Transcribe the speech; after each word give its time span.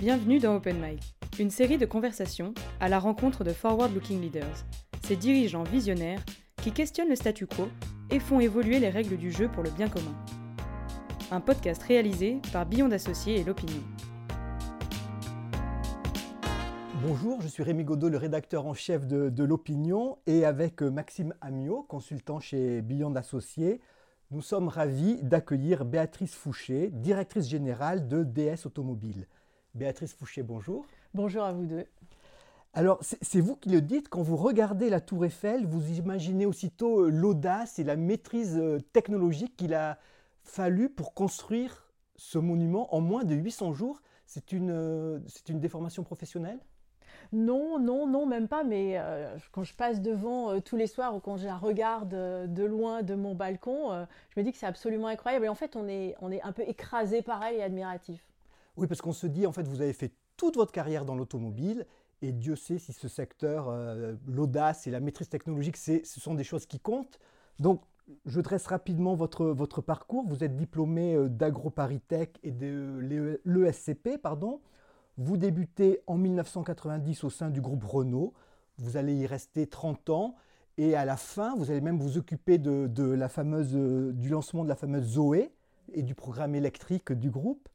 Bienvenue 0.00 0.38
dans 0.38 0.54
Open 0.54 0.80
Mic, 0.80 1.16
une 1.40 1.50
série 1.50 1.76
de 1.76 1.84
conversations 1.84 2.54
à 2.78 2.88
la 2.88 3.00
rencontre 3.00 3.42
de 3.42 3.52
forward-looking 3.52 4.20
leaders, 4.20 4.64
ces 5.02 5.16
dirigeants 5.16 5.64
visionnaires 5.64 6.24
qui 6.62 6.70
questionnent 6.70 7.08
le 7.08 7.16
statu 7.16 7.48
quo 7.48 7.68
et 8.12 8.20
font 8.20 8.38
évoluer 8.38 8.78
les 8.78 8.90
règles 8.90 9.16
du 9.16 9.32
jeu 9.32 9.48
pour 9.48 9.64
le 9.64 9.70
bien 9.70 9.88
commun. 9.88 10.14
Un 11.32 11.40
podcast 11.40 11.82
réalisé 11.82 12.40
par 12.52 12.64
Beyond 12.64 12.92
Associés 12.92 13.40
et 13.40 13.44
l'Opinion. 13.44 13.82
Bonjour, 17.04 17.42
je 17.42 17.48
suis 17.48 17.64
Rémi 17.64 17.82
Godot, 17.82 18.08
le 18.08 18.18
rédacteur 18.18 18.66
en 18.66 18.74
chef 18.74 19.04
de, 19.04 19.42
l'Opinion, 19.42 20.18
et 20.28 20.44
avec 20.44 20.80
euh, 20.80 20.92
Maxime 20.92 21.34
Amiot, 21.40 21.82
consultant 21.88 22.38
chez 22.38 22.82
Beyond 22.82 23.16
Associés, 23.16 23.80
nous 24.30 24.42
sommes 24.42 24.68
ravis 24.68 25.20
d'accueillir 25.24 25.84
Béatrice 25.84 26.36
Fouché, 26.36 26.90
directrice 26.92 27.48
générale 27.48 28.06
de 28.06 28.22
DS 28.22 28.64
Automobile. 28.64 29.26
Béatrice 29.78 30.12
Fouché, 30.12 30.42
bonjour. 30.42 30.86
Bonjour 31.14 31.44
à 31.44 31.52
vous 31.52 31.64
deux. 31.64 31.86
Alors, 32.74 32.98
c'est 33.00 33.40
vous 33.40 33.54
qui 33.54 33.70
le 33.70 33.80
dites, 33.80 34.08
quand 34.08 34.22
vous 34.22 34.36
regardez 34.36 34.90
la 34.90 35.00
tour 35.00 35.24
Eiffel, 35.24 35.66
vous 35.66 35.92
imaginez 35.92 36.46
aussitôt 36.46 37.04
euh, 37.04 37.10
l'audace 37.10 37.78
et 37.78 37.84
la 37.84 37.94
maîtrise 37.94 38.58
euh, 38.58 38.80
technologique 38.92 39.56
qu'il 39.56 39.74
a 39.74 39.98
fallu 40.42 40.88
pour 40.88 41.14
construire 41.14 41.92
ce 42.16 42.38
monument 42.38 42.92
en 42.92 43.00
moins 43.00 43.22
de 43.22 43.36
800 43.36 43.72
jours. 43.72 44.02
C'est 44.26 44.50
une, 44.50 44.72
euh, 44.72 45.20
une 45.48 45.60
déformation 45.60 46.02
professionnelle? 46.02 46.58
Non, 47.30 47.78
non, 47.78 48.08
non, 48.08 48.26
même 48.26 48.48
pas. 48.48 48.64
Mais 48.64 49.00
quand 49.52 49.62
je 49.62 49.74
passe 49.74 50.00
devant 50.00 50.60
tous 50.60 50.76
les 50.76 50.86
soirs 50.86 51.14
ou 51.14 51.20
quand 51.20 51.36
je 51.36 51.46
la 51.46 51.56
regarde 51.56 52.10
de 52.10 52.64
loin 52.64 53.02
de 53.02 53.14
mon 53.14 53.34
balcon, 53.34 54.06
je 54.30 54.40
me 54.40 54.44
dis 54.44 54.52
que 54.52 54.58
c'est 54.58 54.66
absolument 54.66 55.08
incroyable. 55.08 55.44
Et 55.44 55.48
en 55.48 55.54
fait, 55.54 55.76
on 55.76 55.88
est, 55.88 56.14
on 56.20 56.30
est 56.30 56.40
un 56.42 56.52
peu 56.52 56.62
écrasé 56.62 57.20
par 57.20 57.42
elle 57.44 57.56
et 57.56 57.62
admiratif. 57.62 58.27
Oui, 58.78 58.86
parce 58.86 59.02
qu'on 59.02 59.12
se 59.12 59.26
dit, 59.26 59.44
en 59.44 59.52
fait, 59.52 59.66
vous 59.66 59.80
avez 59.80 59.92
fait 59.92 60.12
toute 60.36 60.54
votre 60.54 60.70
carrière 60.70 61.04
dans 61.04 61.16
l'automobile, 61.16 61.84
et 62.22 62.30
Dieu 62.30 62.54
sait 62.54 62.78
si 62.78 62.92
ce 62.92 63.08
secteur, 63.08 63.68
euh, 63.68 64.14
l'audace 64.26 64.86
et 64.86 64.92
la 64.92 65.00
maîtrise 65.00 65.28
technologique, 65.28 65.76
ce 65.76 66.00
sont 66.04 66.34
des 66.34 66.44
choses 66.44 66.64
qui 66.64 66.78
comptent. 66.78 67.18
Donc, 67.58 67.82
je 68.24 68.40
dresse 68.40 68.68
rapidement 68.68 69.16
votre, 69.16 69.46
votre 69.46 69.82
parcours. 69.82 70.24
Vous 70.28 70.44
êtes 70.44 70.56
diplômé 70.56 71.16
euh, 71.16 71.28
d'AgroParisTech 71.28 72.38
et 72.44 72.52
de 72.52 73.40
l'ESCP, 73.44 74.16
pardon. 74.16 74.60
Vous 75.16 75.36
débutez 75.36 76.00
en 76.06 76.16
1990 76.16 77.24
au 77.24 77.30
sein 77.30 77.50
du 77.50 77.60
groupe 77.60 77.84
Renault. 77.84 78.32
Vous 78.78 78.96
allez 78.96 79.14
y 79.14 79.26
rester 79.26 79.66
30 79.66 80.10
ans. 80.10 80.36
Et 80.76 80.94
à 80.94 81.04
la 81.04 81.16
fin, 81.16 81.56
vous 81.56 81.72
allez 81.72 81.80
même 81.80 81.98
vous 81.98 82.16
occuper 82.16 82.58
de, 82.58 83.02
la 83.02 83.28
fameuse, 83.28 83.74
du 83.74 84.28
lancement 84.28 84.62
de 84.62 84.68
la 84.68 84.76
fameuse 84.76 85.04
Zoé 85.04 85.50
et 85.92 86.04
du 86.04 86.14
programme 86.14 86.54
électrique 86.54 87.12
du 87.12 87.30
groupe. 87.30 87.68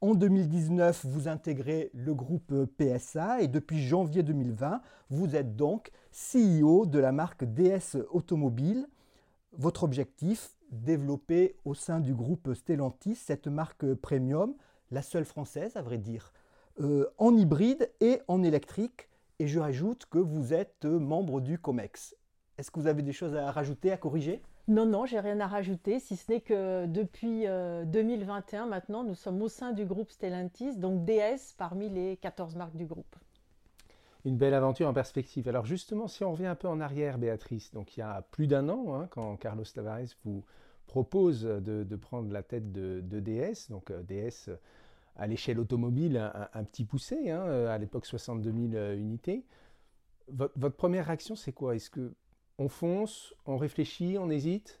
En 0.00 0.14
2019, 0.14 1.06
vous 1.06 1.26
intégrez 1.26 1.90
le 1.92 2.14
groupe 2.14 2.54
PSA 2.76 3.42
et 3.42 3.48
depuis 3.48 3.82
janvier 3.82 4.22
2020, 4.22 4.80
vous 5.10 5.34
êtes 5.34 5.56
donc 5.56 5.90
CEO 6.12 6.86
de 6.86 7.00
la 7.00 7.10
marque 7.10 7.44
DS 7.44 7.96
Automobile. 8.12 8.86
Votre 9.54 9.82
objectif, 9.82 10.54
développer 10.70 11.56
au 11.64 11.74
sein 11.74 11.98
du 11.98 12.14
groupe 12.14 12.54
Stellantis 12.54 13.16
cette 13.16 13.48
marque 13.48 13.92
premium, 13.94 14.54
la 14.92 15.02
seule 15.02 15.24
française 15.24 15.76
à 15.76 15.82
vrai 15.82 15.98
dire, 15.98 16.32
euh, 16.80 17.08
en 17.18 17.36
hybride 17.36 17.90
et 18.00 18.20
en 18.28 18.44
électrique. 18.44 19.08
Et 19.40 19.48
je 19.48 19.58
rajoute 19.58 20.06
que 20.06 20.18
vous 20.18 20.54
êtes 20.54 20.84
membre 20.84 21.40
du 21.40 21.58
COMEX. 21.58 22.14
Est-ce 22.56 22.70
que 22.70 22.78
vous 22.78 22.86
avez 22.86 23.02
des 23.02 23.12
choses 23.12 23.34
à 23.34 23.50
rajouter, 23.50 23.90
à 23.90 23.96
corriger? 23.96 24.42
Non, 24.68 24.84
non, 24.84 25.06
j'ai 25.06 25.18
rien 25.18 25.40
à 25.40 25.46
rajouter, 25.46 25.98
si 25.98 26.14
ce 26.14 26.30
n'est 26.30 26.42
que 26.42 26.84
depuis 26.84 27.46
2021, 27.86 28.66
euh, 28.66 28.68
maintenant, 28.68 29.02
nous 29.02 29.14
sommes 29.14 29.40
au 29.40 29.48
sein 29.48 29.72
du 29.72 29.86
groupe 29.86 30.10
Stellantis, 30.10 30.76
donc 30.76 31.06
DS 31.06 31.54
parmi 31.56 31.88
les 31.88 32.18
14 32.18 32.54
marques 32.54 32.76
du 32.76 32.84
groupe. 32.84 33.16
Une 34.26 34.36
belle 34.36 34.52
aventure 34.52 34.86
en 34.86 34.92
perspective. 34.92 35.48
Alors 35.48 35.64
justement, 35.64 36.06
si 36.06 36.22
on 36.22 36.32
revient 36.32 36.46
un 36.46 36.54
peu 36.54 36.68
en 36.68 36.80
arrière, 36.80 37.16
Béatrice, 37.16 37.72
donc 37.72 37.96
il 37.96 38.00
y 38.00 38.02
a 38.02 38.20
plus 38.30 38.46
d'un 38.46 38.68
an, 38.68 38.94
hein, 38.94 39.08
quand 39.10 39.36
Carlos 39.36 39.64
Tavares 39.64 40.14
vous 40.26 40.44
propose 40.86 41.42
de, 41.44 41.96
prendre 41.96 42.30
la 42.30 42.42
tête 42.42 42.70
de, 42.70 43.00
DS, 43.00 43.70
donc 43.70 43.90
euh, 43.90 44.02
DS 44.02 44.50
à 45.16 45.26
l'échelle 45.26 45.58
automobile, 45.60 46.30
un, 46.52 46.64
petit 46.64 46.84
poussé, 46.84 47.30
hein, 47.30 47.42
à 47.66 47.78
l'époque 47.78 48.04
62 48.04 48.70
000 48.70 48.92
unités. 48.92 49.46
Votre, 50.28 50.56
votre 50.58 50.76
première 50.76 51.06
réaction, 51.06 51.34
c'est 51.34 51.52
quoi? 51.52 51.74
Est-ce 51.74 51.90
que 51.90 52.12
on 52.58 52.68
fonce, 52.68 53.34
on 53.46 53.56
réfléchit, 53.56 54.16
on 54.18 54.30
hésite 54.30 54.80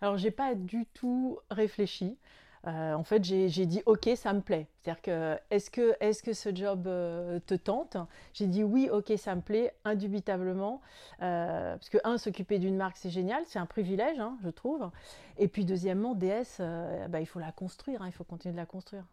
Alors, 0.00 0.18
j'ai 0.18 0.30
pas 0.30 0.54
du 0.54 0.86
tout 0.86 1.38
réfléchi. 1.50 2.18
Euh, 2.66 2.94
en 2.94 3.04
fait, 3.04 3.22
j'ai 3.22 3.66
dit 3.66 3.82
OK, 3.86 4.08
ça 4.16 4.32
me 4.32 4.40
plaît. 4.40 4.66
C'est-à-dire 4.82 5.02
que 5.02 5.38
est-ce 5.50 5.70
que, 5.70 5.94
est 6.00 6.20
que 6.20 6.32
ce 6.32 6.54
job 6.54 6.88
euh, 6.88 7.38
te 7.38 7.54
tente? 7.54 7.96
J'ai 8.32 8.48
dit 8.48 8.64
oui, 8.64 8.88
OK, 8.90 9.12
ça 9.16 9.36
me 9.36 9.40
plaît, 9.40 9.72
indubitablement. 9.84 10.80
Euh, 11.22 11.76
parce 11.76 11.88
que, 11.88 11.98
un, 12.02 12.18
s'occuper 12.18 12.58
d'une 12.58 12.76
marque, 12.76 12.96
c'est 12.96 13.10
génial, 13.10 13.44
c'est 13.46 13.60
un 13.60 13.66
privilège, 13.66 14.18
hein, 14.18 14.36
je 14.42 14.48
trouve. 14.48 14.90
Et 15.38 15.46
puis, 15.46 15.64
deuxièmement, 15.64 16.14
DS, 16.16 16.60
bah, 17.08 17.20
il 17.20 17.26
faut 17.26 17.38
la 17.38 17.52
construire, 17.52 18.02
hein, 18.02 18.08
il 18.08 18.12
faut 18.12 18.24
continuer 18.24 18.52
de 18.52 18.58
la 18.58 18.66
construire. 18.66 19.04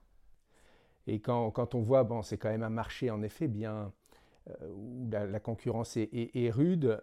Et 1.06 1.20
quand, 1.20 1.76
on 1.76 1.82
voit, 1.82 2.04
bon, 2.04 2.24
c'est 2.24 2.38
quand 2.38 2.50
même 2.50 2.64
un 2.64 2.70
marché, 2.70 3.12
en 3.12 3.22
effet, 3.22 3.48
bien 3.48 3.92
où 4.68 5.08
la, 5.12 5.40
concurrence 5.40 5.96
est 5.96 6.50
rude, 6.50 7.02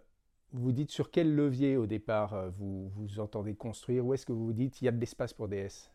vous 0.53 0.73
dites 0.73 0.91
sur 0.91 1.11
quel 1.11 1.35
levier 1.35 1.77
au 1.77 1.87
départ 1.87 2.35
euh, 2.35 2.51
vous, 2.51 2.91
vous 2.97 3.21
entendez 3.21 3.55
construire 3.55 4.07
Où 4.07 4.15
est-ce 4.15 4.27
que 4.27 4.33
vous 4.33 4.47
vous 4.47 4.53
dites 4.53 4.81
il 4.81 4.87
y 4.87 4.89
a 4.89 4.93
de 4.93 5.01
l'espace 5.01 5.33
pour 5.33 5.49
DS 5.49 5.91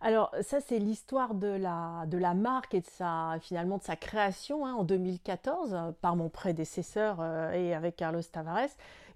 alors 0.00 0.32
ça 0.42 0.60
c'est 0.60 0.78
l'histoire 0.78 1.34
de 1.34 1.48
la, 1.48 2.34
marque 2.34 2.74
et 2.74 2.80
de 2.80 2.86
sa, 2.86 3.36
finalement 3.40 3.78
de 3.78 3.82
sa 3.82 3.96
création 3.96 4.64
hein, 4.64 4.74
en 4.74 4.84
2014 4.84 5.74
euh, 5.74 5.90
par 6.00 6.14
mon 6.14 6.28
prédécesseur 6.28 7.16
euh, 7.20 7.50
et 7.50 7.74
avec 7.74 7.96
Carlos 7.96 8.22
Tavares. 8.22 8.68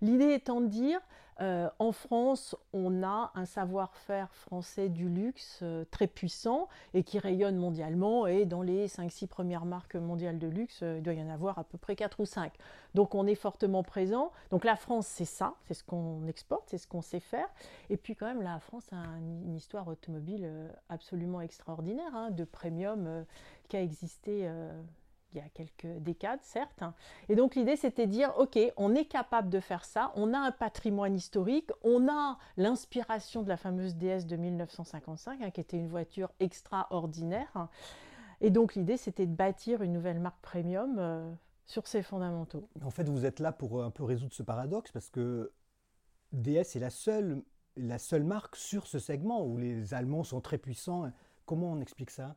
L'idée 0.02 0.32
étant 0.32 0.60
de 0.60 0.66
dire 0.66 1.00
euh, 1.40 1.68
en 1.78 1.92
France, 1.92 2.54
on 2.72 3.02
a 3.02 3.32
un 3.34 3.46
savoir-faire 3.46 4.32
français 4.34 4.88
du 4.88 5.08
luxe 5.08 5.60
euh, 5.62 5.84
très 5.90 6.06
puissant 6.06 6.68
et 6.92 7.02
qui 7.02 7.18
rayonne 7.18 7.56
mondialement. 7.56 8.26
Et 8.26 8.44
dans 8.44 8.62
les 8.62 8.86
5-6 8.86 9.26
premières 9.28 9.64
marques 9.64 9.96
mondiales 9.96 10.38
de 10.38 10.46
luxe, 10.46 10.80
euh, 10.82 10.98
il 10.98 11.02
doit 11.02 11.14
y 11.14 11.22
en 11.22 11.30
avoir 11.30 11.58
à 11.58 11.64
peu 11.64 11.78
près 11.78 11.96
4 11.96 12.20
ou 12.20 12.26
5. 12.26 12.52
Donc 12.94 13.14
on 13.14 13.26
est 13.26 13.34
fortement 13.34 13.82
présent. 13.82 14.30
Donc 14.50 14.64
la 14.64 14.76
France, 14.76 15.06
c'est 15.06 15.24
ça, 15.24 15.54
c'est 15.66 15.74
ce 15.74 15.82
qu'on 15.82 16.26
exporte, 16.26 16.64
c'est 16.68 16.78
ce 16.78 16.86
qu'on 16.86 17.02
sait 17.02 17.20
faire. 17.20 17.48
Et 17.88 17.96
puis 17.96 18.14
quand 18.14 18.26
même, 18.26 18.42
la 18.42 18.60
France 18.60 18.92
a 18.92 19.02
une 19.18 19.56
histoire 19.56 19.88
automobile 19.88 20.48
absolument 20.88 21.40
extraordinaire, 21.40 22.14
hein, 22.14 22.30
de 22.30 22.44
premium 22.44 23.24
qui 23.68 23.76
a 23.76 23.82
existé 23.82 24.48
il 25.32 25.38
y 25.38 25.40
a 25.40 25.48
quelques 25.48 25.98
décades, 26.02 26.42
certes. 26.42 26.82
Et 27.28 27.36
donc 27.36 27.54
l'idée, 27.54 27.76
c'était 27.76 28.06
de 28.06 28.12
dire, 28.12 28.32
OK, 28.38 28.58
on 28.76 28.94
est 28.94 29.04
capable 29.04 29.48
de 29.48 29.60
faire 29.60 29.84
ça, 29.84 30.12
on 30.14 30.34
a 30.34 30.38
un 30.38 30.50
patrimoine 30.50 31.14
historique, 31.14 31.70
on 31.82 32.08
a 32.08 32.38
l'inspiration 32.56 33.42
de 33.42 33.48
la 33.48 33.56
fameuse 33.56 33.96
DS 33.96 34.26
de 34.26 34.36
1955, 34.36 35.40
hein, 35.40 35.50
qui 35.50 35.60
était 35.60 35.78
une 35.78 35.88
voiture 35.88 36.30
extraordinaire. 36.40 37.68
Et 38.40 38.50
donc 38.50 38.74
l'idée, 38.74 38.96
c'était 38.96 39.26
de 39.26 39.34
bâtir 39.34 39.82
une 39.82 39.92
nouvelle 39.92 40.20
marque 40.20 40.40
premium 40.42 40.96
euh, 40.98 41.30
sur 41.64 41.86
ses 41.86 42.02
fondamentaux. 42.02 42.68
En 42.82 42.90
fait, 42.90 43.08
vous 43.08 43.24
êtes 43.24 43.40
là 43.40 43.52
pour 43.52 43.80
euh, 43.80 43.86
un 43.86 43.90
peu 43.90 44.04
résoudre 44.04 44.34
ce 44.34 44.42
paradoxe, 44.42 44.90
parce 44.90 45.08
que 45.08 45.52
DS 46.32 46.76
est 46.76 46.80
la 46.80 46.90
seule, 46.90 47.42
la 47.76 47.98
seule 47.98 48.24
marque 48.24 48.56
sur 48.56 48.86
ce 48.86 48.98
segment 48.98 49.44
où 49.46 49.56
les 49.56 49.94
Allemands 49.94 50.24
sont 50.24 50.40
très 50.40 50.58
puissants. 50.58 51.10
Comment 51.46 51.72
on 51.72 51.80
explique 51.80 52.10
ça? 52.10 52.36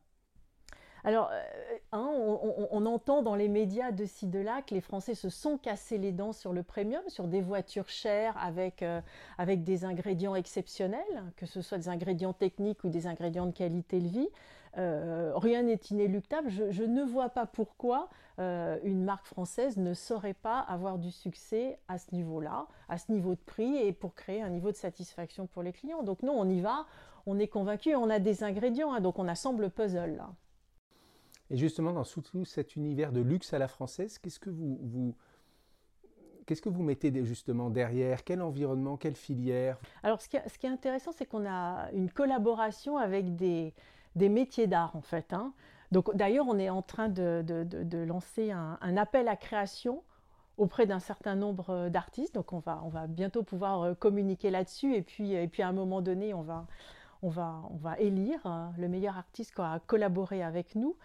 Alors, 1.06 1.30
euh, 1.32 1.40
hein, 1.92 2.10
on, 2.72 2.86
entend 2.88 3.22
dans 3.22 3.36
les 3.36 3.48
médias 3.48 3.92
de 3.92 4.06
ci, 4.06 4.26
de 4.26 4.40
là 4.40 4.64
que 4.64 4.74
les 4.74 4.82
Français 4.82 5.14
se 5.14 5.30
sont 5.30 5.60
cassés 5.60 6.00
les 6.00 6.12
dents 6.12 6.34
sur 6.34 6.52
le 6.52 6.64
premium, 6.64 7.04
sur 7.10 7.28
des 7.28 7.42
voitures 7.42 7.90
chères 7.90 8.36
avec, 8.40 8.82
euh, 8.82 9.02
avec 9.38 9.64
des 9.64 9.86
ingrédients 9.86 10.34
exceptionnels, 10.34 11.24
que 11.38 11.46
ce 11.46 11.62
soit 11.62 11.78
des 11.78 11.90
ingrédients 11.90 12.34
techniques 12.34 12.84
ou 12.84 12.90
des 12.90 13.06
ingrédients 13.06 13.46
de 13.46 13.52
qualité 13.52 14.00
de 14.00 14.08
vie. 14.08 14.28
Euh, 14.80 15.32
rien 15.36 15.62
n'est 15.62 15.80
inéluctable. 15.92 16.50
Je, 16.50 16.84
ne 16.84 17.04
vois 17.04 17.30
pas 17.30 17.46
pourquoi 17.46 18.10
une 18.40 19.06
marque 19.06 19.28
française 19.28 19.78
ne 19.78 19.94
saurait 19.94 20.34
pas 20.34 20.60
avoir 20.60 20.98
du 20.98 21.12
succès 21.12 21.78
à 21.88 22.00
ce 22.00 22.14
niveau-là, 22.14 22.66
à 22.90 22.98
ce 22.98 23.12
niveau 23.12 23.36
de 23.36 23.40
prix 23.46 23.78
et 23.78 23.94
pour 23.94 24.16
créer 24.16 24.42
un 24.42 24.50
niveau 24.50 24.72
de 24.72 24.76
satisfaction 24.76 25.46
pour 25.46 25.62
les 25.62 25.72
clients. 25.72 26.04
Donc 26.04 26.24
non, 26.24 26.34
on 26.36 26.50
y 26.50 26.60
va, 26.60 26.86
on 27.28 27.38
est 27.40 27.48
convaincu, 27.48 27.96
on 27.96 28.10
a 28.10 28.20
des 28.20 28.44
ingrédients, 28.44 28.92
hein, 28.92 29.02
donc 29.02 29.20
on 29.20 29.28
assemble 29.28 29.62
le 29.62 29.70
puzzle. 29.70 30.22
Et 31.50 31.58
justement, 31.58 31.94
dans 31.94 32.04
tout 32.04 32.46
cet 32.46 32.76
univers 32.76 33.12
de 33.12 33.22
luxe 33.22 33.54
à 33.54 33.60
la 33.60 33.68
française, 33.68 34.18
qu'est-ce 34.18 34.40
que 34.40 34.50
vous, 34.50 35.14
mettez 36.84 37.14
justement 37.24 37.70
derrière? 37.70 38.24
Quel 38.24 38.42
environnement 38.42 38.98
Quelle 38.98 39.16
filière? 39.16 39.78
Alors, 40.04 40.22
ce 40.22 40.28
qui, 40.28 40.38
est 40.38 40.70
intéressant, 40.70 41.12
c'est 41.12 41.26
qu'on 41.26 41.46
a 41.46 41.92
une 41.94 42.10
collaboration 42.10 42.98
avec 42.98 43.36
des, 43.36 43.74
métiers 44.16 44.68
d'art, 44.68 44.96
en 44.96 45.02
fait. 45.02 45.34
Hein. 45.34 45.54
Donc, 45.92 46.16
d'ailleurs, 46.16 46.48
on 46.48 46.58
est 46.58 46.70
en 46.70 46.82
train 46.82 47.10
de, 47.10 48.04
lancer 48.06 48.52
un, 48.52 48.98
appel 48.98 49.28
à 49.28 49.36
création 49.36 50.02
auprès 50.58 50.88
d'un 50.88 51.00
certain 51.00 51.36
nombre 51.36 51.90
d'artistes. 51.90 52.34
Donc, 52.34 52.54
on 52.54 52.60
va, 52.60 53.06
bientôt 53.08 53.44
pouvoir 53.44 53.82
euh, 53.84 53.94
communiquer 53.94 54.50
là-dessus. 54.50 54.96
Et 54.96 55.04
puis, 55.04 55.62
à 55.62 55.68
un 55.68 55.74
moment 55.74 56.02
donné, 56.02 56.34
on 56.34 56.42
va, 56.42 56.66
on 57.22 57.30
va, 57.30 57.64
élire 58.00 58.40
euh, 58.46 58.68
le 58.78 58.88
meilleur 58.88 59.18
artiste 59.18 59.54
qui 59.56 59.62
a 59.62 59.80
collaboré 59.88 60.44
avec 60.44 60.76
nous. 60.76 60.96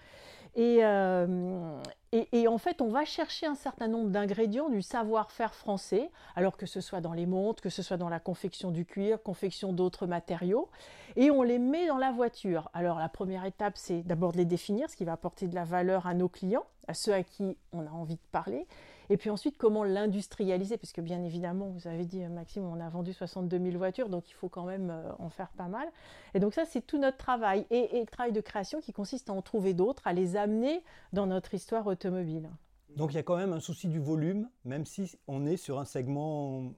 Euh, 0.58 1.80
et, 2.12 2.28
et, 2.32 2.48
en 2.48 2.58
fait, 2.58 2.80
on 2.80 2.88
va 2.88 3.04
chercher 3.04 3.46
un 3.46 3.54
certain 3.54 3.86
nombre 3.86 4.10
d'ingrédients 4.10 4.68
du 4.68 4.82
savoir-faire 4.82 5.54
français, 5.54 6.10
alors 6.34 6.56
que 6.56 6.66
ce 6.66 6.80
soit 6.80 7.00
dans 7.00 7.12
les 7.12 7.26
montres, 7.26 7.62
que 7.62 7.68
ce 7.68 7.82
soit 7.82 7.96
dans 7.96 8.08
la 8.08 8.18
confection 8.18 8.72
du 8.72 8.84
cuir, 8.84 9.22
confection 9.22 9.72
d'autres 9.72 10.06
matériaux, 10.06 10.68
et 11.14 11.30
on 11.30 11.42
les 11.42 11.58
met 11.58 11.86
dans 11.86 11.98
la 11.98 12.10
voiture. 12.10 12.68
Alors 12.74 12.98
la 12.98 13.08
première 13.08 13.44
étape, 13.44 13.76
c'est 13.76 14.02
d'abord 14.02 14.32
de 14.32 14.38
les 14.38 14.44
définir, 14.44 14.90
ce 14.90 14.96
qui 14.96 15.04
va 15.04 15.12
apporter 15.12 15.46
de 15.46 15.54
la 15.54 15.64
valeur 15.64 16.06
à 16.06 16.14
nos 16.14 16.28
clients, 16.28 16.66
à 16.88 16.94
ceux 16.94 17.14
à 17.14 17.22
qui 17.22 17.56
on 17.72 17.86
a 17.86 17.90
envie 17.90 18.16
de 18.16 18.28
parler, 18.32 18.66
et 19.10 19.16
puis 19.16 19.28
ensuite, 19.28 19.58
comment 19.58 19.82
l'industrialiser? 19.82 20.78
Puisque 20.78 21.00
bien 21.00 21.22
évidemment, 21.24 21.66
vous 21.66 21.88
avez 21.88 22.06
dit, 22.06 22.20
Maxime, 22.20 22.64
on 22.64 22.78
a 22.80 22.88
vendu 22.88 23.12
62 23.12 23.58
000 23.58 23.76
voitures, 23.76 24.08
donc 24.08 24.30
il 24.30 24.34
faut 24.34 24.48
quand 24.48 24.64
même 24.64 24.90
euh, 24.90 25.12
en 25.18 25.28
faire 25.30 25.50
pas 25.50 25.66
mal. 25.66 25.88
Et 26.32 26.38
donc 26.38 26.54
ça, 26.54 26.64
c'est 26.64 26.80
tout 26.80 26.96
notre 26.96 27.16
travail. 27.16 27.66
Et, 27.70 27.98
le 27.98 28.06
travail 28.06 28.32
de 28.32 28.40
création 28.40 28.80
qui 28.80 28.92
consiste 28.92 29.28
à 29.28 29.32
en 29.32 29.42
trouver 29.42 29.74
d'autres, 29.74 30.06
à 30.06 30.12
les 30.12 30.36
amener 30.36 30.84
dans 31.12 31.26
notre 31.26 31.54
histoire 31.54 31.88
automobile. 31.88 32.48
Donc 32.96 33.12
il 33.12 33.16
y 33.16 33.18
a 33.18 33.24
quand 33.24 33.36
même 33.36 33.52
un 33.52 33.60
souci 33.60 33.88
du 33.88 33.98
volume, 33.98 34.48
même 34.64 34.86
si 34.86 35.18
on 35.26 35.44
est 35.44 35.56
sur 35.56 35.80
un 35.80 35.84
segment 35.84 36.72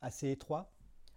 assez 0.00 0.30
étroit? 0.30 0.70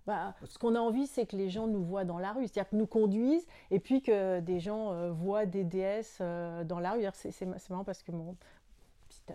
Bah, 0.05 0.33
ce 0.45 0.57
qu'on 0.57 0.75
a 0.75 0.79
envie, 0.79 1.07
c'est 1.07 1.25
que 1.25 1.35
les 1.35 1.49
gens 1.49 1.67
nous 1.67 1.83
voient 1.83 2.03
dans 2.03 2.17
la 2.17 2.33
rue, 2.33 2.47
c'est-à-dire 2.47 2.69
que 2.69 2.75
nous 2.75 2.87
conduisent 2.87 3.45
et 3.69 3.79
puis 3.79 4.01
que 4.01 4.39
des 4.39 4.59
gens 4.59 4.91
euh, 4.91 5.11
voient 5.11 5.45
des 5.45 5.63
DS 5.63 6.17
euh, 6.19 6.63
dans 6.63 6.79
la 6.79 6.93
rue. 6.93 7.03
C'est 7.13 7.69
marrant 7.69 7.83
parce 7.83 8.01
que 8.01 8.11
mon, 8.11 8.35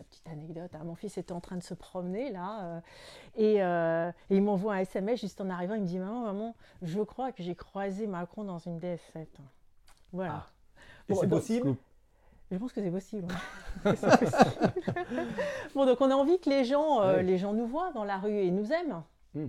petite, 0.02 0.26
anecdote, 0.28 0.70
hein. 0.74 0.84
mon 0.84 0.94
fils 0.94 1.18
était 1.18 1.32
en 1.32 1.40
train 1.40 1.56
de 1.56 1.62
se 1.62 1.74
promener 1.74 2.30
là 2.30 2.64
euh, 2.64 2.80
euh, 3.38 4.12
et, 4.30 4.36
il 4.36 4.42
m'envoie 4.42 4.74
un 4.74 4.78
SMS 4.78 5.20
juste 5.20 5.40
en 5.40 5.50
arrivant. 5.50 5.74
Il 5.74 5.82
me 5.82 5.86
dit 5.86 5.98
Maman, 5.98 6.20
maman, 6.22 6.54
je 6.82 7.00
crois 7.00 7.32
que 7.32 7.42
j'ai 7.42 7.54
croisé 7.54 8.06
Macron 8.06 8.44
dans 8.44 8.58
une 8.58 8.78
DS7. 8.78 9.26
Voilà. 10.12 10.46
Ah. 11.08 11.14
c'est 11.14 11.28
possible? 11.28 11.76
Je 12.50 12.58
pense 12.58 12.72
que 12.72 12.80
c'est 12.82 12.90
possible. 12.90 13.28
bon, 15.74 15.86
donc 15.86 16.00
on 16.00 16.10
a 16.10 16.14
envie 16.14 16.38
que 16.38 16.50
les 16.50 16.64
gens, 16.64 17.02
euh, 17.02 17.22
les 17.22 17.38
gens 17.38 17.52
nous 17.52 17.66
voient 17.66 17.92
dans 17.92 18.04
la 18.04 18.18
rue 18.18 18.36
et 18.36 18.50
nous 18.50 18.72
aiment. 18.72 19.02
Hmm. 19.34 19.48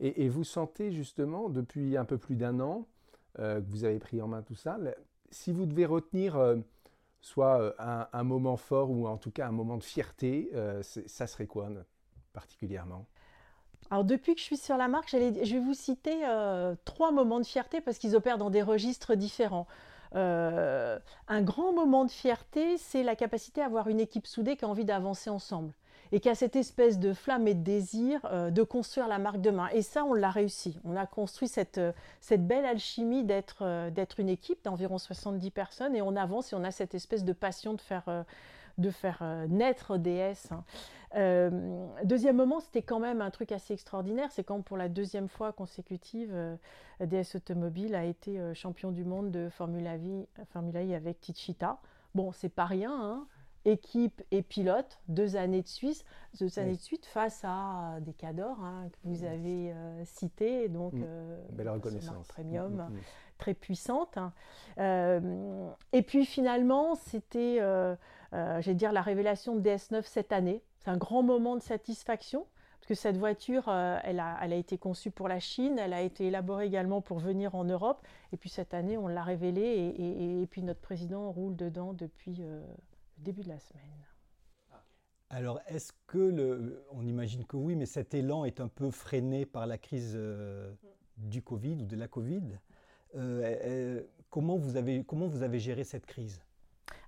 Et, 0.00 0.28
vous 0.28 0.44
sentez 0.44 0.92
justement, 0.92 1.48
depuis 1.48 1.96
un 1.96 2.04
peu 2.04 2.18
plus 2.18 2.36
d'un 2.36 2.60
an, 2.60 2.86
que 3.36 3.60
vous 3.60 3.84
avez 3.84 3.98
pris 3.98 4.20
en 4.20 4.28
main 4.28 4.42
tout 4.42 4.54
ça, 4.54 4.78
si 5.30 5.52
vous 5.52 5.66
devez 5.66 5.86
retenir 5.86 6.36
soit 7.24 7.58
euh, 7.58 8.04
un, 8.12 8.22
moment 8.22 8.58
fort 8.58 8.90
ou 8.90 9.08
en 9.08 9.16
tout 9.16 9.30
cas 9.30 9.46
un 9.46 9.52
moment 9.52 9.78
de 9.78 9.82
fierté, 9.82 10.50
euh, 10.54 10.82
ça 10.82 11.26
serait 11.26 11.46
quoi 11.46 11.70
particulièrement? 12.34 13.06
Alors 13.90 14.04
depuis 14.04 14.34
que 14.34 14.40
je 14.40 14.44
suis 14.44 14.58
sur 14.58 14.76
la 14.76 14.88
marque, 14.88 15.08
je 15.10 15.54
vais 15.54 15.58
vous 15.58 15.72
citer 15.72 16.20
euh, 16.28 16.74
trois 16.84 17.12
moments 17.12 17.40
de 17.40 17.46
fierté 17.46 17.80
parce 17.80 17.96
qu'ils 17.96 18.14
opèrent 18.14 18.36
dans 18.36 18.50
des 18.50 18.60
registres 18.60 19.14
différents. 19.14 19.66
un 20.12 21.00
grand 21.42 21.72
moment 21.72 22.04
de 22.04 22.10
fierté, 22.10 22.76
c'est 22.76 23.02
la 23.02 23.16
capacité 23.16 23.62
à 23.62 23.66
avoir 23.66 23.88
une 23.88 24.00
équipe 24.00 24.26
soudée 24.26 24.56
qui 24.56 24.66
a 24.66 24.68
envie 24.68 24.84
d'avancer 24.84 25.30
ensemble 25.30 25.72
et 26.12 26.20
qui 26.20 26.28
a 26.28 26.34
cette 26.34 26.56
espèce 26.56 26.98
de 26.98 27.12
flamme 27.12 27.48
et 27.48 27.54
de 27.54 27.62
désir 27.62 28.20
euh, 28.24 28.50
de 28.50 28.62
construire 28.62 29.08
la 29.08 29.18
marque 29.18 29.40
demain. 29.40 29.68
Et 29.72 29.82
ça, 29.82 30.04
on 30.04 30.12
l'a 30.12 30.30
réussi. 30.30 30.78
On 30.84 30.96
a 30.96 31.06
construit 31.06 31.48
cette, 31.48 31.78
euh, 31.78 31.92
belle 32.38 32.64
alchimie 32.64 33.24
d'être 33.24 33.58
euh, 33.62 33.90
d'être 33.90 34.20
une 34.20 34.28
équipe 34.28 34.62
d'environ 34.64 34.98
70 34.98 35.50
personnes 35.50 35.94
et 35.94 36.02
on 36.02 36.16
avance 36.16 36.52
et 36.52 36.56
on 36.56 36.64
a 36.64 36.70
cette 36.70 36.94
espèce 36.94 37.24
de 37.24 37.32
passion 37.32 37.74
de 37.74 37.80
faire, 38.90 39.22
naître 39.48 39.98
DS. 39.98 40.50
Hein. 40.50 41.50
deuxième 42.04 42.36
moment, 42.36 42.60
c'était 42.60 42.82
quand 42.82 42.98
même 42.98 43.20
un 43.20 43.30
truc 43.30 43.52
assez 43.52 43.72
extraordinaire, 43.72 44.30
c'est 44.32 44.42
quand 44.42 44.62
pour 44.62 44.76
la 44.76 44.88
deuxième 44.88 45.28
fois 45.28 45.52
consécutive, 45.52 46.34
DS 47.00 47.36
Automobile 47.36 47.94
a 47.94 48.04
été 48.04 48.40
champion 48.54 48.90
du 48.90 49.04
monde 49.04 49.30
de 49.30 49.48
Formula, 49.48 49.96
v, 49.96 50.26
Formula 50.52 50.82
I 50.82 50.94
avec 50.94 51.20
Tichita. 51.20 51.78
Bon, 52.14 52.32
c'est 52.32 52.48
pas 52.48 52.66
rien, 52.66 52.92
hein 52.92 53.26
équipe 53.64 54.22
et 54.30 54.42
pilote, 54.42 54.98
deux 55.08 55.36
années 55.36 55.62
de 55.62 55.68
Suisse, 55.68 56.04
deux 56.38 56.58
années 56.58 56.76
de 56.76 56.80
suite 56.80 57.06
face 57.06 57.40
à 57.44 57.98
des 58.00 58.12
cadors 58.12 58.62
hein, 58.62 58.88
que 58.92 58.98
vous 59.04 59.24
avez 59.24 59.72
euh, 59.72 60.04
cités, 60.04 60.68
donc 60.68 60.92
mm. 60.92 61.02
euh, 61.04 61.44
Belle 61.50 61.70
reconnaissance. 61.70 62.28
premium 62.28 62.74
mm, 62.74 62.94
mm, 62.94 63.00
très 63.38 63.54
puissante. 63.54 64.18
Hein. 64.18 64.32
Euh, 64.78 65.68
et 65.92 66.02
puis 66.02 66.26
finalement, 66.26 66.94
c'était, 66.94 67.60
j'ai 68.60 68.74
dire, 68.74 68.92
la 68.92 69.02
révélation 69.02 69.56
de 69.56 69.68
DS9 69.68 70.02
cette 70.04 70.32
année. 70.32 70.62
C'est 70.80 70.90
un 70.90 70.98
grand 70.98 71.22
moment 71.22 71.56
de 71.56 71.62
satisfaction. 71.62 72.46
Parce 72.80 73.00
que 73.00 73.02
cette 73.02 73.16
voiture, 73.16 73.70
elle, 73.70 74.20
a, 74.20 74.38
elle, 74.42 74.52
a, 74.52 74.56
été 74.56 74.76
conçue 74.76 75.10
pour 75.10 75.26
la 75.26 75.40
Chine, 75.40 75.78
elle 75.78 75.94
a 75.94 76.02
été 76.02 76.26
élaborée 76.26 76.66
également 76.66 77.00
pour 77.00 77.18
venir 77.18 77.54
en 77.54 77.64
Europe. 77.64 78.06
Et 78.34 78.36
puis 78.36 78.50
cette 78.50 78.74
année, 78.74 78.98
on 78.98 79.08
l'a 79.08 79.22
révélée 79.22 79.62
et, 79.62 80.42
et, 80.42 80.46
puis 80.46 80.62
notre 80.62 80.80
président 80.80 81.32
roule 81.32 81.56
dedans 81.56 81.94
depuis, 81.94 82.42
début 83.24 83.42
de 83.42 83.48
la 83.48 83.58
semaine. 83.58 83.82
Alors, 85.30 85.58
est-ce 85.66 85.92
que 86.06 86.18
le, 86.18 86.84
on 86.92 87.04
imagine 87.06 87.44
que 87.44 87.56
oui, 87.56 87.74
mais 87.74 87.86
cet 87.86 88.14
élan 88.14 88.44
est 88.44 88.60
un 88.60 88.68
peu 88.68 88.90
freiné 88.90 89.46
par 89.46 89.66
la 89.66 89.78
crise 89.78 90.12
euh, 90.14 90.72
du 91.16 91.42
Covid 91.42 91.82
ou 91.82 91.86
de 91.86 91.96
la 91.96 92.06
Covid 92.06 92.42
euh, 93.16 93.56
euh, 93.64 94.02
comment, 94.30 94.56
vous 94.56 94.76
avez, 94.76 95.02
comment 95.04 95.26
vous 95.26 95.42
avez 95.42 95.58
géré 95.58 95.82
cette 95.82 96.06
crise? 96.06 96.40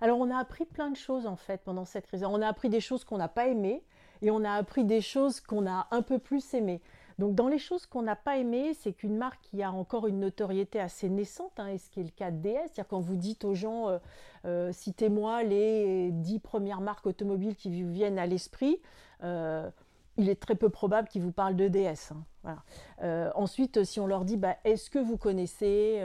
Alors, 0.00 0.18
on 0.18 0.30
a 0.30 0.38
appris 0.38 0.64
plein 0.64 0.90
de 0.90 0.96
choses 0.96 1.26
en 1.26 1.36
fait 1.36 1.62
pendant 1.62 1.84
cette 1.84 2.06
crise. 2.06 2.24
On 2.24 2.42
a 2.42 2.48
appris 2.48 2.68
des 2.68 2.80
choses 2.80 3.04
qu'on 3.04 3.18
n'a 3.18 3.28
pas 3.28 3.46
aimées 3.46 3.84
et 4.22 4.30
on 4.30 4.42
a 4.44 4.52
appris 4.52 4.84
des 4.84 5.00
choses 5.00 5.40
qu'on 5.40 5.66
a 5.66 5.86
un 5.90 6.02
peu 6.02 6.18
plus 6.18 6.54
aimées. 6.54 6.80
Donc 7.18 7.34
dans 7.34 7.48
les 7.48 7.58
choses 7.58 7.86
qu'on 7.86 8.02
n'a 8.02 8.16
pas 8.16 8.36
aimées, 8.36 8.74
c'est 8.74 8.92
qu'une 8.92 9.16
marque 9.16 9.40
qui 9.40 9.62
a 9.62 9.72
encore 9.72 10.06
une 10.06 10.20
notoriété 10.20 10.78
assez 10.78 11.08
naissante, 11.08 11.58
hein, 11.58 11.68
et 11.68 11.78
ce 11.78 11.88
qui 11.88 12.00
est 12.00 12.04
le 12.04 12.10
cas 12.10 12.30
de 12.30 12.36
DS, 12.36 12.58
c'est-à-dire 12.66 12.88
quand 12.88 13.00
vous 13.00 13.16
dites 13.16 13.44
aux 13.44 13.54
gens, 13.54 13.88
euh, 13.88 13.98
euh, 14.44 14.72
citez-moi 14.72 15.42
les 15.42 16.10
dix 16.12 16.38
premières 16.38 16.82
marques 16.82 17.06
automobiles 17.06 17.56
qui 17.56 17.82
vous 17.82 17.90
viennent 17.90 18.18
à 18.18 18.26
l'esprit, 18.26 18.80
euh, 19.22 19.70
il 20.18 20.28
est 20.28 20.40
très 20.40 20.54
peu 20.54 20.68
probable 20.68 21.08
qu'ils 21.08 21.22
vous 21.22 21.32
parlent 21.32 21.56
de 21.56 21.68
DS. 21.68 22.12
Hein, 22.44 23.32
ensuite, 23.34 23.84
si 23.84 23.98
on 24.00 24.06
leur 24.06 24.24
dit, 24.24 24.36
bah, 24.36 24.56
est-ce 24.64 24.88
que 24.88 24.98
vous 24.98 25.18
connaissez 25.18 26.00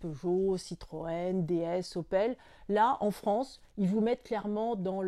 Peugeot, 0.00 0.56
Citroën, 0.56 1.44
DS, 1.44 1.96
Opel 1.96 2.36
Là, 2.70 2.96
en 3.00 3.10
France, 3.10 3.60
ils 3.76 3.88
vous 3.88 4.00
mettent 4.00 4.22
clairement 4.22 4.74
dans, 4.74 5.02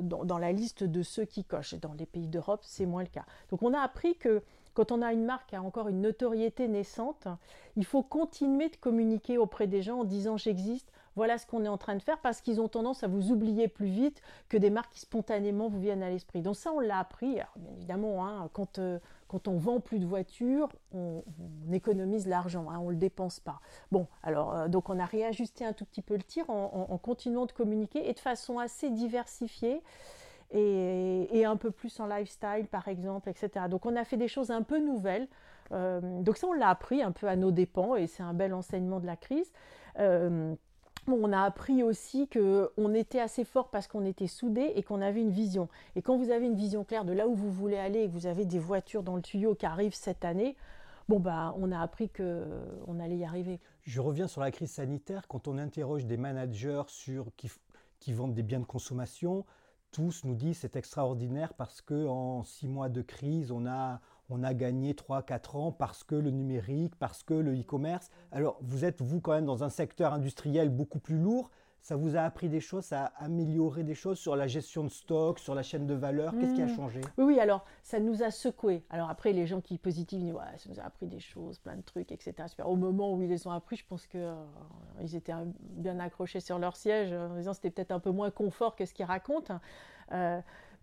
dans 0.00 0.38
la 0.38 0.52
liste 0.52 0.84
de 0.84 1.02
ceux 1.02 1.24
qui 1.24 1.42
cochent. 1.42 1.74
Dans 1.74 1.94
les 1.94 2.06
pays 2.06 2.28
d'Europe, 2.28 2.60
c'est 2.62 2.86
moins 2.86 3.02
le 3.02 3.08
cas. 3.08 3.24
Donc 3.50 3.64
on 3.64 3.74
a 3.74 3.80
appris 3.80 4.14
que 4.14 4.44
quand 4.74 4.92
on 4.92 5.02
a 5.02 5.12
une 5.12 5.24
marque 5.24 5.50
qui 5.50 5.56
a 5.56 5.62
encore 5.62 5.88
une 5.88 6.00
notoriété 6.00 6.68
naissante, 6.68 7.28
il 7.76 7.84
faut 7.84 8.02
continuer 8.02 8.68
de 8.68 8.76
communiquer 8.76 9.38
auprès 9.38 9.66
des 9.66 9.82
gens 9.82 10.00
en 10.00 10.04
disant 10.04 10.36
j'existe, 10.36 10.90
voilà 11.14 11.36
ce 11.36 11.46
qu'on 11.46 11.64
est 11.64 11.68
en 11.68 11.76
train 11.76 11.94
de 11.94 12.02
faire, 12.02 12.18
parce 12.20 12.40
qu'ils 12.40 12.60
ont 12.60 12.68
tendance 12.68 13.02
à 13.02 13.08
vous 13.08 13.32
oublier 13.32 13.68
plus 13.68 13.86
vite 13.86 14.22
que 14.48 14.56
des 14.56 14.70
marques 14.70 14.92
qui 14.92 15.00
spontanément 15.00 15.68
vous 15.68 15.80
viennent 15.80 16.02
à 16.02 16.08
l'esprit. 16.08 16.40
Donc 16.40 16.56
ça, 16.56 16.72
on 16.72 16.80
l'a 16.80 16.98
appris. 16.98 17.34
bien 17.56 17.72
évidemment, 17.76 18.26
hein, 18.26 18.48
quand, 18.54 18.78
euh, 18.78 18.98
quand 19.28 19.46
on 19.46 19.58
vend 19.58 19.80
plus 19.80 19.98
de 19.98 20.06
voitures, 20.06 20.70
on, 20.94 21.22
économise 21.70 22.26
l'argent, 22.26 22.70
hein, 22.70 22.78
on 22.80 22.86
ne 22.86 22.92
le 22.92 22.96
dépense 22.96 23.40
pas. 23.40 23.60
Bon, 23.90 24.06
alors, 24.22 24.54
euh, 24.54 24.68
donc 24.68 24.88
on 24.88 24.98
a 24.98 25.04
réajusté 25.04 25.64
un 25.66 25.72
tout 25.74 25.84
petit 25.84 26.02
peu 26.02 26.16
le 26.16 26.22
tir 26.22 26.48
en 26.48 26.98
continuant 26.98 27.46
de 27.46 27.52
communiquer 27.52 28.08
et 28.08 28.14
de 28.14 28.18
façon 28.18 28.58
assez 28.58 28.90
diversifiée 28.90 29.82
et, 30.52 31.44
un 31.44 31.56
peu 31.56 31.70
plus 31.70 31.98
en 32.00 32.06
lifestyle 32.06 32.66
par 32.70 32.88
exemple, 32.88 33.28
etc. 33.28 33.66
Donc 33.68 33.86
on 33.86 33.96
a 33.96 34.04
fait 34.04 34.16
des 34.16 34.28
choses 34.28 34.50
un 34.50 34.62
peu 34.62 34.78
nouvelles. 34.78 35.28
Euh, 35.72 36.00
donc 36.22 36.36
ça 36.36 36.46
on 36.46 36.52
l'a 36.52 36.68
appris 36.68 37.02
un 37.02 37.12
peu 37.12 37.28
à 37.28 37.36
nos 37.36 37.50
dépens 37.50 37.96
et 37.96 38.06
c'est 38.06 38.22
un 38.22 38.34
bel 38.34 38.52
enseignement 38.54 39.00
de 39.00 39.06
la 39.06 39.16
crise. 39.16 39.50
Euh, 39.98 40.54
on 41.08 41.32
a 41.32 41.40
appris 41.42 41.82
aussi 41.82 42.28
qu'on 42.28 42.94
était 42.94 43.18
assez 43.18 43.44
fort 43.44 43.70
parce 43.70 43.88
qu'on 43.88 44.04
était 44.04 44.28
soudés 44.28 44.72
et 44.76 44.82
qu'on 44.82 45.00
avait 45.00 45.20
une 45.20 45.32
vision. 45.32 45.68
Et 45.96 46.02
quand 46.02 46.16
vous 46.16 46.30
avez 46.30 46.46
une 46.46 46.54
vision 46.54 46.84
claire 46.84 47.04
de 47.04 47.12
là 47.12 47.26
où 47.26 47.34
vous 47.34 47.50
voulez 47.50 47.76
aller 47.76 48.02
et 48.02 48.08
que 48.08 48.12
vous 48.12 48.26
avez 48.26 48.44
des 48.44 48.60
voitures 48.60 49.02
dans 49.02 49.16
le 49.16 49.22
tuyau 49.22 49.56
qui 49.56 49.66
arrivent 49.66 49.94
cette 49.94 50.24
année, 50.24 50.56
bon 51.08 51.18
bah 51.18 51.56
on 51.58 51.72
a 51.72 51.80
appris 51.80 52.08
qu'on 52.08 53.00
allait 53.00 53.16
y 53.16 53.24
arriver. 53.24 53.58
Je 53.82 54.00
reviens 54.00 54.28
sur 54.28 54.42
la 54.42 54.52
crise 54.52 54.70
sanitaire. 54.70 55.26
Quand 55.26 55.48
on 55.48 55.58
interroge 55.58 56.06
des 56.06 56.16
managers 56.16 56.84
sur, 56.86 57.26
qui 57.98 58.12
vendent 58.12 58.34
des 58.34 58.44
biens 58.44 58.60
de 58.60 58.64
consommation, 58.64 59.44
tous 59.92 60.24
nous 60.24 60.34
disent 60.34 60.58
c'est 60.58 60.76
extraordinaire 60.76 61.54
parce 61.54 61.80
qu'en 61.80 62.42
six 62.42 62.66
mois 62.66 62.88
de 62.88 63.02
crise, 63.02 63.52
on 63.52 63.66
a, 63.66 64.00
on 64.30 64.42
a 64.42 64.54
gagné 64.54 64.94
3-4 64.94 65.56
ans 65.56 65.72
parce 65.72 66.02
que 66.02 66.14
le 66.14 66.30
numérique, 66.30 66.94
parce 66.96 67.22
que 67.22 67.34
le 67.34 67.52
e-commerce. 67.58 68.10
Alors 68.32 68.58
vous 68.62 68.84
êtes, 68.84 69.00
vous, 69.00 69.20
quand 69.20 69.32
même 69.32 69.46
dans 69.46 69.62
un 69.62 69.68
secteur 69.68 70.12
industriel 70.12 70.70
beaucoup 70.70 70.98
plus 70.98 71.18
lourd. 71.18 71.50
Ça 71.82 71.96
vous 71.96 72.14
a 72.14 72.20
appris 72.20 72.48
des 72.48 72.60
choses, 72.60 72.84
ça 72.84 73.06
a 73.06 73.24
amélioré 73.24 73.82
des 73.82 73.96
choses 73.96 74.16
sur 74.16 74.36
la 74.36 74.46
gestion 74.46 74.84
de 74.84 74.88
stock, 74.88 75.40
sur 75.40 75.52
la 75.52 75.64
chaîne 75.64 75.84
de 75.84 75.94
valeur? 75.94 76.32
Qu'est-ce 76.38 76.54
qui 76.54 76.62
a 76.62 76.66
hmm. 76.66 76.76
changé? 76.76 77.00
Oui, 77.18 77.24
oui, 77.24 77.40
alors 77.40 77.64
ça 77.82 77.98
nous 77.98 78.22
a 78.22 78.30
secoué. 78.30 78.84
Alors 78.88 79.10
après, 79.10 79.32
les 79.32 79.46
gens 79.48 79.60
qui 79.60 79.78
positivent 79.78 80.20
disent 80.20 80.32
ouais, 80.32 80.42
ça 80.58 80.70
nous 80.70 80.78
a 80.78 80.84
appris 80.84 81.08
des 81.08 81.18
choses, 81.18 81.58
plein 81.58 81.74
de 81.74 81.82
trucs, 81.82 82.12
etc. 82.12 82.34
Au 82.64 82.76
moment 82.76 83.12
où 83.12 83.20
ils 83.20 83.28
les 83.28 83.48
ont 83.48 83.50
appris, 83.50 83.74
je 83.74 83.84
pense 83.84 84.06
qu'ils 84.06 84.20
euh, 84.20 85.06
étaient 85.12 85.34
bien 85.58 85.98
accrochés 85.98 86.38
sur 86.38 86.60
leur 86.60 86.76
siège 86.76 87.12
en 87.12 87.34
disant 87.34 87.52
c'était 87.52 87.70
peut-être 87.70 87.90
un 87.90 88.00
peu 88.00 88.10
moins 88.10 88.30
confort 88.30 88.76
que 88.76 88.86
ce 88.86 88.94
qu'ils 88.94 89.04
racontent. 89.04 89.58
Euh, 90.12 90.40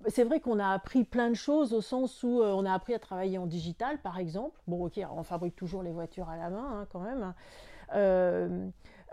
c'est 0.07 0.25
vrai 0.25 0.41
qu'on 0.41 0.59
a 0.59 0.67
appris 0.67 1.05
plein 1.05 1.29
de 1.29 1.35
choses 1.35 1.73
au 1.73 1.79
sens 1.81 2.23
où 2.23 2.41
euh, 2.41 2.51
on 2.51 2.65
a 2.65 2.73
appris 2.73 2.93
à 2.93 2.99
travailler 2.99 3.37
en 3.37 3.47
digital, 3.47 3.99
par 4.01 4.19
exemple. 4.19 4.59
Bon, 4.67 4.85
ok, 4.85 4.99
on 5.15 5.23
fabrique 5.23 5.55
toujours 5.55 5.81
les 5.81 5.91
voitures 5.91 6.27
à 6.27 6.35
la 6.35 6.49
main 6.49 6.81
hein, 6.81 6.87
quand 6.91 6.99
même. 6.99 7.33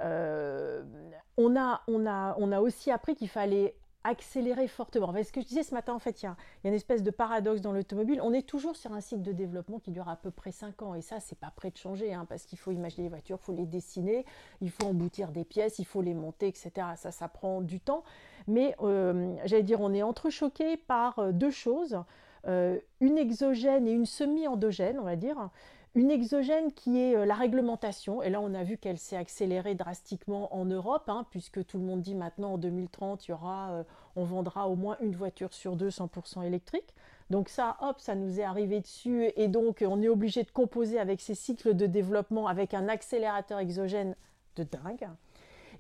On 0.01 1.57
a, 1.57 1.83
on, 1.89 2.07
a, 2.07 2.37
on 2.39 2.53
a 2.53 2.61
aussi 2.61 2.91
appris 2.91 3.15
qu'il 3.15 3.29
fallait 3.29 3.75
accélérer 4.07 4.69
fortement. 4.69 5.13
ce 5.23 5.33
que 5.33 5.41
je 5.41 5.47
disais 5.47 5.63
ce 5.63 5.75
matin, 5.75 5.93
en 5.93 5.99
fait, 5.99 6.23
il 6.23 6.27
y, 6.27 6.29
a, 6.29 6.37
une 6.65 6.75
espèce 6.75 7.03
de 7.03 7.11
paradoxe 7.11 7.61
dans 7.61 7.73
l'automobile. 7.73 8.21
On 8.23 8.33
est 8.33 8.47
toujours 8.47 8.77
sur 8.77 8.93
un 8.93 9.01
cycle 9.01 9.23
de 9.23 9.33
développement 9.33 9.79
qui 9.81 9.91
dure 9.91 10.09
à 10.09 10.17
peu 10.17 10.31
près 10.31 10.53
5 10.53 10.83
ans. 10.83 10.95
Et 10.95 11.03
ça, 11.03 11.19
c'est 11.21 11.39
pas 11.39 11.51
prêt 11.51 11.71
de 11.71 11.77
changer, 11.77 12.15
hein, 12.15 12.25
parce 12.29 12.47
qu'il 12.47 12.59
faut 12.59 12.71
imaginer 12.71 13.05
les 13.05 13.09
voitures, 13.09 13.39
il 13.41 13.45
faut 13.45 13.53
les 13.53 13.67
dessiner, 13.67 14.25
il 14.61 14.71
faut 14.71 14.87
emboutir 14.87 15.33
des 15.33 15.45
pièces, 15.45 15.79
il 15.79 15.85
faut 15.85 16.03
les 16.03 16.15
monter, 16.15 16.47
etc. 16.49 16.71
Ça, 16.97 17.11
ça 17.11 17.29
prend 17.29 17.61
du 17.61 17.81
temps. 17.81 18.05
Mais 18.47 18.77
euh, 18.81 19.35
j'allais 19.45 19.65
dire, 19.65 19.81
on 19.81 19.93
est 19.93 20.03
entrechoqué 20.03 20.77
par 20.77 21.19
euh, 21.19 21.33
deux 21.33 21.51
choses. 21.51 21.99
Euh, 22.47 22.79
une 23.01 23.19
exogène 23.19 23.89
et 23.89 23.93
une 23.93 24.07
semi-endogène, 24.07 25.01
on 25.01 25.05
va 25.05 25.17
dire. 25.17 25.51
Une 25.97 26.11
exogène 26.11 26.73
qui 26.73 27.01
est 27.01 27.25
la 27.25 27.35
réglementation, 27.35 28.23
et 28.23 28.29
là 28.29 28.41
on 28.43 28.53
a 28.53 28.63
vu 28.63 28.77
qu'elle 28.77 28.99
s'est 28.99 29.17
accélérée 29.17 29.75
drastiquement 29.75 30.55
en 30.55 30.67
Europe, 30.67 31.09
hein, 31.09 31.27
puisque 31.31 31.65
tout 31.65 31.79
le 31.79 31.85
monde 31.85 32.03
dit 32.03 32.15
maintenant 32.15 32.53
en 32.53 32.59
2030, 32.59 33.27
il 33.27 33.31
y 33.31 33.35
aura, 33.35 33.83
on 34.15 34.23
vendra 34.23 34.69
au 34.69 34.77
moins 34.77 34.99
une 35.01 35.17
voiture 35.17 35.55
sur 35.55 35.75
deux 35.75 35.89
100% 35.89 36.45
électrique. 36.45 36.95
Donc 37.31 37.49
ça, 37.49 37.79
hop, 37.81 37.99
ça 37.99 38.15
nous 38.15 38.39
est 38.39 38.45
arrivé 38.45 38.81
dessus, 38.81 39.33
et 39.37 39.49
donc 39.49 39.83
on 39.89 40.03
est 40.03 40.09
obligé 40.09 40.43
de 40.43 40.51
composer 40.51 40.99
avec 40.99 41.23
ces 41.23 41.35
cycles 41.35 41.75
de 41.75 41.87
développement 41.87 42.47
avec 42.47 42.75
un 42.75 42.89
accélérateur 42.89 43.59
exogène 43.59 44.15
de 44.57 44.65
dingue. 44.65 45.09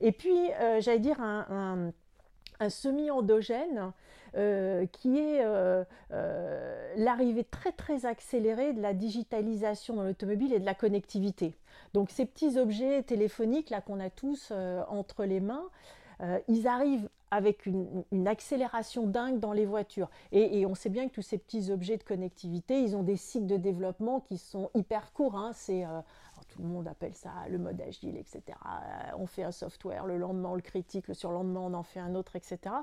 Et 0.00 0.12
puis, 0.12 0.50
j'allais 0.80 0.98
dire, 0.98 1.20
un 1.20 1.92
semi-endogène 2.68 3.92
euh, 4.36 4.84
qui 4.92 5.18
est 5.18 5.40
euh, 5.42 5.82
euh, 6.12 6.94
l'arrivée 6.98 7.44
très 7.44 7.72
très 7.72 8.04
accélérée 8.04 8.74
de 8.74 8.82
la 8.82 8.92
digitalisation 8.92 9.94
dans 9.94 10.02
l'automobile 10.02 10.52
et 10.52 10.60
de 10.60 10.66
la 10.66 10.74
connectivité. 10.74 11.54
Donc 11.94 12.10
ces 12.10 12.26
petits 12.26 12.58
objets 12.58 13.02
téléphoniques 13.02 13.70
là 13.70 13.80
qu'on 13.80 13.98
a 13.98 14.10
tous 14.10 14.52
entre 14.88 15.24
les 15.24 15.40
mains, 15.40 15.64
ils 16.48 16.66
arrivent 16.66 17.08
avec 17.30 17.66
une, 17.66 18.04
accélération 18.26 19.06
dingue 19.06 19.40
dans 19.40 19.52
les 19.52 19.64
voitures. 19.64 20.10
Et, 20.32 20.66
on 20.66 20.74
sait 20.74 20.90
bien 20.90 21.08
que 21.08 21.14
tous 21.14 21.22
ces 21.22 21.38
petits 21.38 21.70
objets 21.70 21.96
de 21.96 22.02
connectivité, 22.02 22.80
ils 22.80 22.94
ont 22.94 23.02
des 23.02 23.16
cycles 23.16 23.46
de 23.46 23.56
développement 23.56 24.20
qui 24.20 24.38
sont 24.38 24.70
hyper 24.74 25.12
courts. 25.12 25.36
Hein. 25.36 25.50
C'est 25.54 25.84
tout 26.44 26.62
le 26.62 26.68
monde 26.68 26.88
appelle 26.88 27.14
ça 27.14 27.30
le 27.48 27.58
mode 27.58 27.80
agile, 27.80 28.16
etc. 28.16 28.42
Euh, 28.48 29.10
on 29.18 29.26
fait 29.26 29.42
un 29.42 29.52
software, 29.52 30.06
le 30.06 30.18
lendemain 30.18 30.50
on 30.50 30.54
le 30.54 30.62
critique, 30.62 31.08
le 31.08 31.14
surlendemain 31.14 31.60
on 31.60 31.74
en 31.74 31.82
fait 31.82 32.00
un 32.00 32.14
autre, 32.14 32.36
etc. 32.36 32.74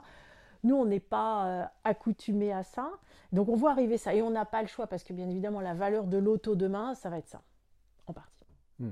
Nous, 0.64 0.76
on 0.76 0.86
n'est 0.86 1.02
pas 1.02 1.46
euh, 1.46 1.66
accoutumés 1.84 2.54
à 2.54 2.64
ça. 2.64 2.90
Donc 3.32 3.50
on 3.50 3.56
voit 3.56 3.72
arriver 3.72 3.98
ça. 3.98 4.16
Et 4.16 4.22
on 4.22 4.30
n'a 4.30 4.46
pas 4.46 4.62
le 4.62 4.68
choix 4.68 4.88
parce 4.88 5.04
que 5.04 5.14
bien 5.14 5.30
évidemment, 5.30 5.60
la 5.60 5.74
valeur 5.74 6.08
de 6.08 6.18
l'auto 6.18 6.56
demain, 6.56 6.96
ça 6.96 7.10
va 7.10 7.18
être 7.18 7.28
ça, 7.28 7.42
en 8.08 8.14
partie. 8.14 8.46
Hmm. 8.80 8.92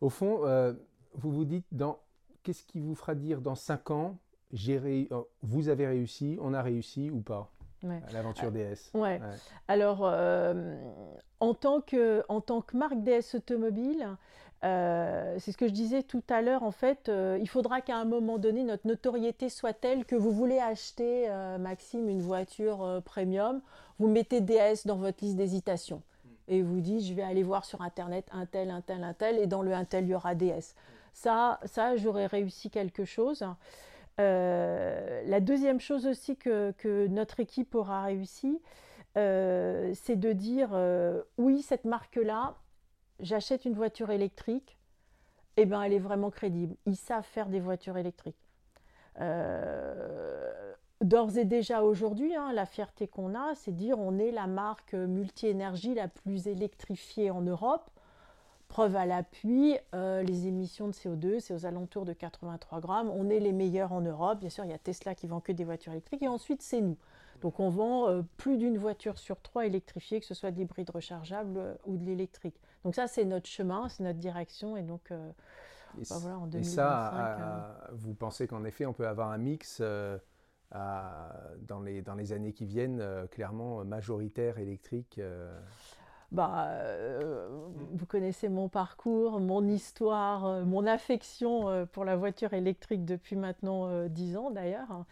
Au 0.00 0.08
fond, 0.08 0.46
euh, 0.46 0.72
vous 1.14 1.30
vous 1.30 1.44
dites, 1.44 1.66
dans 1.70 1.98
qu'est-ce 2.42 2.64
qui 2.64 2.80
vous 2.80 2.94
fera 2.94 3.14
dire 3.14 3.40
dans 3.40 3.54
5 3.54 3.90
ans, 3.90 4.18
vous 5.42 5.68
avez 5.68 5.86
réussi, 5.86 6.38
on 6.40 6.54
a 6.54 6.62
réussi 6.62 7.10
ou 7.10 7.20
pas? 7.20 7.52
L'aventure 8.12 8.50
DS. 8.50 8.90
Ouais. 8.94 9.20
Alors, 9.68 10.00
euh, 10.02 10.76
en, 11.40 11.54
tant 11.54 11.80
que, 11.80 12.24
en 12.28 12.40
tant 12.40 12.60
que 12.60 12.76
marque 12.76 13.02
DS 13.02 13.34
automobile, 13.34 14.08
euh, 14.64 15.36
c'est 15.38 15.52
ce 15.52 15.56
que 15.56 15.68
je 15.68 15.72
disais 15.72 16.02
tout 16.02 16.22
à 16.28 16.42
l'heure, 16.42 16.62
en 16.62 16.70
fait, 16.70 17.08
euh, 17.08 17.38
il 17.40 17.48
faudra 17.48 17.80
qu'à 17.80 17.96
un 17.96 18.04
moment 18.04 18.38
donné, 18.38 18.64
notre 18.64 18.86
notoriété 18.86 19.48
soit 19.48 19.72
telle 19.72 20.04
que 20.04 20.16
vous 20.16 20.32
voulez 20.32 20.58
acheter, 20.58 21.28
Maxime, 21.58 22.08
une 22.08 22.22
voiture 22.22 23.02
premium, 23.04 23.60
vous 23.98 24.08
mettez 24.08 24.40
DS 24.40 24.86
dans 24.86 24.96
votre 24.96 25.22
liste 25.24 25.36
d'hésitation. 25.36 26.02
Hmm. 26.24 26.28
Et 26.48 26.62
vous 26.62 26.80
dites, 26.80 27.04
je 27.04 27.14
vais 27.14 27.22
aller 27.22 27.42
voir 27.42 27.64
sur 27.64 27.82
Internet 27.82 28.26
un 28.32 28.46
tel, 28.46 28.70
un 28.70 28.80
tel, 28.80 29.04
un 29.04 29.14
tel, 29.14 29.38
et 29.38 29.46
dans 29.46 29.62
le 29.62 29.72
un 29.72 29.84
tel, 29.84 30.04
il 30.04 30.10
y 30.10 30.14
aura 30.14 30.34
DS. 30.34 30.48
Hmm. 30.48 30.92
Ça, 31.12 31.60
ça 31.64 31.96
j'aurais 31.96 32.26
réussi 32.26 32.70
quelque 32.70 33.04
chose. 33.04 33.44
Euh, 34.18 35.22
la 35.26 35.40
deuxième 35.40 35.80
chose 35.80 36.06
aussi 36.06 36.36
que, 36.36 37.06
notre 37.08 37.40
équipe 37.40 37.74
aura 37.74 38.04
réussi, 38.04 38.60
euh, 39.16 39.92
c'est 39.94 40.16
de 40.16 40.32
dire 40.32 40.70
euh, 40.72 41.22
oui, 41.38 41.62
cette 41.62 41.84
marque-là, 41.84 42.56
j'achète 43.20 43.64
une 43.64 43.74
voiture 43.74 44.10
électrique, 44.10 44.78
et 45.58 45.62
eh 45.62 45.66
ben, 45.66 45.82
elle 45.82 45.94
est 45.94 45.98
vraiment 45.98 46.30
crédible. 46.30 46.76
Ils 46.84 46.96
savent 46.96 47.24
faire 47.24 47.48
des 47.48 47.60
voitures 47.60 47.96
électriques. 47.96 48.36
D'ores 51.02 51.38
et 51.38 51.46
déjà 51.46 51.82
aujourd'hui, 51.82 52.34
hein, 52.34 52.52
la 52.52 52.66
fierté 52.66 53.08
qu'on 53.08 53.34
a, 53.34 53.54
c'est 53.54 53.70
de 53.70 53.76
dire 53.76 53.98
on 53.98 54.18
est 54.18 54.30
la 54.30 54.46
marque 54.46 54.92
multi-énergie 54.92 55.94
la 55.94 56.08
plus 56.08 56.46
électrifiée 56.46 57.30
en 57.30 57.40
Europe. 57.40 57.90
Preuve 58.68 58.96
à 58.96 59.06
l'appui, 59.06 59.76
euh, 59.94 60.22
les 60.22 60.48
émissions 60.48 60.88
de 60.88 60.92
CO2, 60.92 61.40
c'est 61.40 61.54
aux 61.54 61.66
alentours 61.66 62.04
de 62.04 62.12
83 62.12 62.80
grammes. 62.80 63.10
On 63.10 63.30
est 63.30 63.38
les 63.38 63.52
meilleurs 63.52 63.92
en 63.92 64.00
Europe. 64.00 64.40
Bien 64.40 64.50
sûr, 64.50 64.64
il 64.64 64.70
y 64.70 64.74
a 64.74 64.78
Tesla 64.78 65.14
qui 65.14 65.28
vend 65.28 65.40
que 65.40 65.52
des 65.52 65.64
voitures 65.64 65.92
électriques. 65.92 66.22
Et 66.22 66.28
ensuite, 66.28 66.62
c'est 66.62 66.80
nous. 66.80 66.98
Donc, 67.42 67.60
on 67.60 67.70
vend 67.70 68.08
euh, 68.08 68.22
plus 68.36 68.58
d'une 68.58 68.76
voiture 68.76 69.18
sur 69.18 69.40
trois 69.40 69.66
électrifiée, 69.66 70.20
que 70.20 70.26
ce 70.26 70.34
soit 70.34 70.50
de 70.50 70.58
l'hybride 70.58 70.90
rechargeable 70.90 71.56
euh, 71.56 71.74
ou 71.86 71.96
de 71.96 72.04
l'électrique. 72.04 72.60
Donc, 72.84 72.96
ça, 72.96 73.06
c'est 73.06 73.24
notre 73.24 73.46
chemin, 73.46 73.88
c'est 73.88 74.02
notre 74.02 74.18
direction. 74.18 74.76
Et 74.76 74.82
donc, 74.82 75.10
et, 75.10 76.02
bah, 76.10 76.16
voilà, 76.20 76.38
en 76.38 76.46
2025, 76.46 76.58
et 76.58 76.64
ça, 76.64 77.88
vous 77.92 78.14
pensez 78.14 78.48
qu'en 78.48 78.64
effet, 78.64 78.84
on 78.84 78.92
peut 78.92 79.06
avoir 79.06 79.30
un 79.30 79.38
mix 79.38 79.80
dans, 79.80 81.80
les, 81.84 82.02
dans 82.02 82.14
les 82.14 82.32
années 82.32 82.52
qui 82.52 82.66
viennent, 82.66 83.02
clairement 83.30 83.84
majoritaire 83.84 84.58
électrique 84.58 85.20
bah, 86.32 86.68
euh, 86.70 87.48
vous 87.92 88.06
connaissez 88.06 88.48
mon 88.48 88.68
parcours, 88.68 89.38
mon 89.40 89.66
histoire, 89.66 90.46
euh, 90.46 90.64
mon 90.64 90.86
affection 90.86 91.68
euh, 91.68 91.86
pour 91.86 92.04
la 92.04 92.16
voiture 92.16 92.52
électrique 92.52 93.04
depuis 93.04 93.36
maintenant 93.36 94.06
10 94.08 94.36
ans 94.36 94.50
d'ailleurs. 94.50 95.04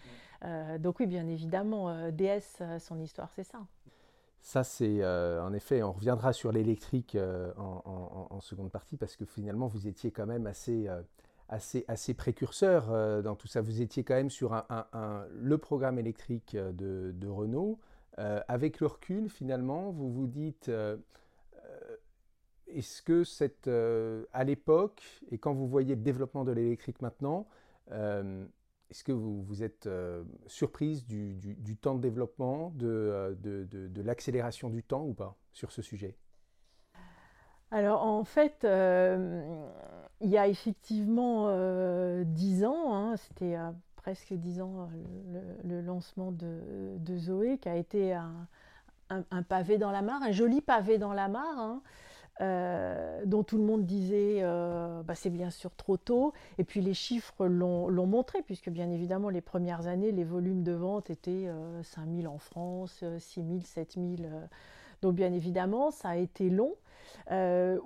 donc 0.79 1.01
oui, 1.01 1.07
bien 1.07 1.27
évidemment, 1.27 2.11
DS, 2.11 2.63
son 2.81 3.01
histoire, 3.01 3.31
c'est 3.35 3.45
ça. 3.45 3.61
Ça, 4.41 4.63
c'est 4.63 5.03
en 5.05 5.55
effet, 5.55 5.83
on 5.83 5.93
reviendra 5.93 6.35
sur 6.35 6.53
l'électrique 6.53 7.17
en, 7.57 8.41
seconde 8.41 8.71
partie 8.71 8.97
parce 8.97 9.17
que 9.17 9.25
finalement, 9.25 9.69
vous 9.69 9.87
étiez 9.87 10.11
quand 10.11 10.27
même 10.27 10.47
assez, 10.47 10.87
assez, 11.49 11.85
assez 11.89 12.13
précurseur 12.13 13.23
dans 13.23 13.37
tout 13.37 13.49
ça. 13.49 13.63
Vous 13.63 13.81
étiez 13.81 14.05
quand 14.05 14.15
même 14.15 14.29
sur 14.29 14.53
un, 14.53 15.25
le 15.33 15.57
programme 15.57 15.99
électrique 15.99 16.57
de, 16.57 17.13
de 17.15 17.29
Renault. 17.29 17.79
Euh, 18.19 18.41
avec 18.49 18.81
le 18.81 18.87
recul, 18.87 19.29
finalement, 19.29 19.91
vous 19.91 20.11
vous 20.13 20.27
dites, 20.27 20.69
euh, 20.69 20.97
euh, 21.57 21.97
est-ce 22.69 23.03
que 23.03 23.25
cette, 23.25 23.69
à 23.69 24.45
l'époque, 24.45 25.03
et 25.31 25.39
quand 25.39 25.53
vous 25.53 25.67
voyez 25.67 25.95
le 25.95 26.03
développement 26.03 26.45
de 26.45 26.53
l'électrique 26.53 27.03
maintenant, 27.03 27.47
est-ce 27.91 29.05
que 29.05 29.13
vous, 29.13 29.43
vous 29.43 29.63
êtes 29.63 29.89
surprise 30.47 31.05
du, 31.05 31.77
temps 31.81 31.95
de 31.95 32.01
développement, 32.01 32.73
de, 32.75 33.37
l'accélération 34.03 34.71
du 34.71 34.83
temps 34.83 35.05
ou 35.05 35.13
pas 35.13 35.37
sur 35.53 35.73
ce 35.73 35.83
sujet? 35.83 36.17
Alors 37.71 38.03
en 38.03 38.25
fait, 38.25 38.67
il 40.21 40.31
y 40.31 40.39
a 40.39 40.49
effectivement 40.49 42.25
dix 42.25 42.65
ans, 42.65 42.95
hein, 42.95 43.17
c'était 43.17 43.57
presque 44.05 44.35
dix 44.35 44.61
ans 44.61 44.91
le, 45.65 45.81
lancement 45.81 46.31
de, 46.31 47.17
Zoé, 47.17 47.57
qui 47.57 47.71
a 47.71 47.77
été 47.77 48.13
un, 48.13 49.43
pavé 49.49 49.79
dans 49.79 49.91
la 49.91 50.03
mare, 50.03 50.23
un 50.23 50.31
joli 50.31 50.61
pavé 50.61 50.99
dans 50.99 51.15
la 51.15 51.29
mare. 51.29 51.59
Hein, 51.59 51.81
euh, 52.41 53.23
dont 53.27 53.45
tout 53.45 53.57
le 53.59 53.63
monde 53.63 53.87
disait 53.87 54.41
euh, 54.43 55.05
bah, 55.05 55.15
c'est 55.15 55.31
bien 55.31 55.49
sûr 55.49 55.75
trop 55.75 55.97
tôt. 55.97 56.35
Et 56.59 56.65
puis 56.65 56.83
les 56.83 56.93
chiffres 56.93 57.47
l'ont 57.47 58.07
montré, 58.07 58.43
puisque 58.43 58.69
bien 58.69 58.91
évidemment 58.91 59.31
les 59.31 59.41
premières 59.41 59.87
années, 59.87 60.13
les 60.13 60.25
volumes 60.25 60.65
de 60.65 60.73
vente 60.73 61.09
étaient 61.09 61.49
5000 61.83 62.27
euh, 62.27 62.29
en 62.29 62.39
France, 62.39 63.03
6000, 63.19 63.65
7000. 63.65 64.29
donc 65.01 65.15
bien 65.15 65.33
évidemment, 65.33 65.91
ça 65.91 66.11
a 66.11 66.17
été 66.17 66.51
long. 66.51 66.75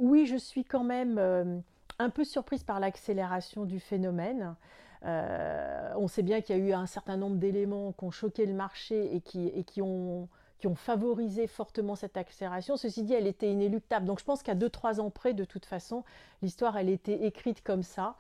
oui, 0.01 0.27
je 0.27 0.37
suis 0.37 0.65
quand 0.65 0.85
même 0.85 1.63
un 2.01 2.11
peu 2.11 2.25
surprise 2.25 2.65
par 2.65 2.81
l'accélération 2.81 3.67
du 3.67 3.79
phénomène. 3.79 4.57
Euh, 5.05 5.93
on 5.97 6.09
sait 6.09 6.23
bien 6.23 6.41
qu'il 6.41 6.57
y 6.57 6.61
a 6.61 6.63
eu 6.63 6.73
un 6.73 6.87
certain 6.87 7.17
nombre 7.17 7.37
d'éléments 7.37 7.93
qui 7.93 8.05
ont 8.05 8.11
choqué 8.11 8.47
le 8.47 8.55
marché 8.55 9.15
et 9.15 9.21
qui, 9.21 9.83
ont, 9.83 10.29
favorisé 10.75 11.47
fortement 11.47 11.95
cette 11.95 12.17
accélération. 12.17 12.77
Ceci 12.77 13.03
dit, 13.03 13.15
elle 13.15 13.27
était 13.27 13.51
inéluctable. 13.51 14.07
Donc 14.07 14.19
je 14.19 14.25
pense 14.25 14.43
qu'à 14.43 14.55
2-3 14.55 15.01
ans 15.01 15.11
près, 15.11 15.35
de 15.35 15.45
toute 15.45 15.67
façon, 15.67 16.05
l'histoire, 16.43 16.77
elle 16.77 16.89
était 16.89 17.27
écrite 17.27 17.63
comme 17.63 17.83
ça. 17.83 18.17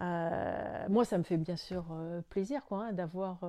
Euh, 0.00 0.86
moi, 0.88 1.04
ça 1.04 1.18
me 1.18 1.24
fait 1.24 1.38
bien 1.38 1.56
sûr 1.56 1.86
euh, 1.90 2.20
plaisir 2.28 2.62
hein, 2.70 2.92
d'avoir 2.92 3.40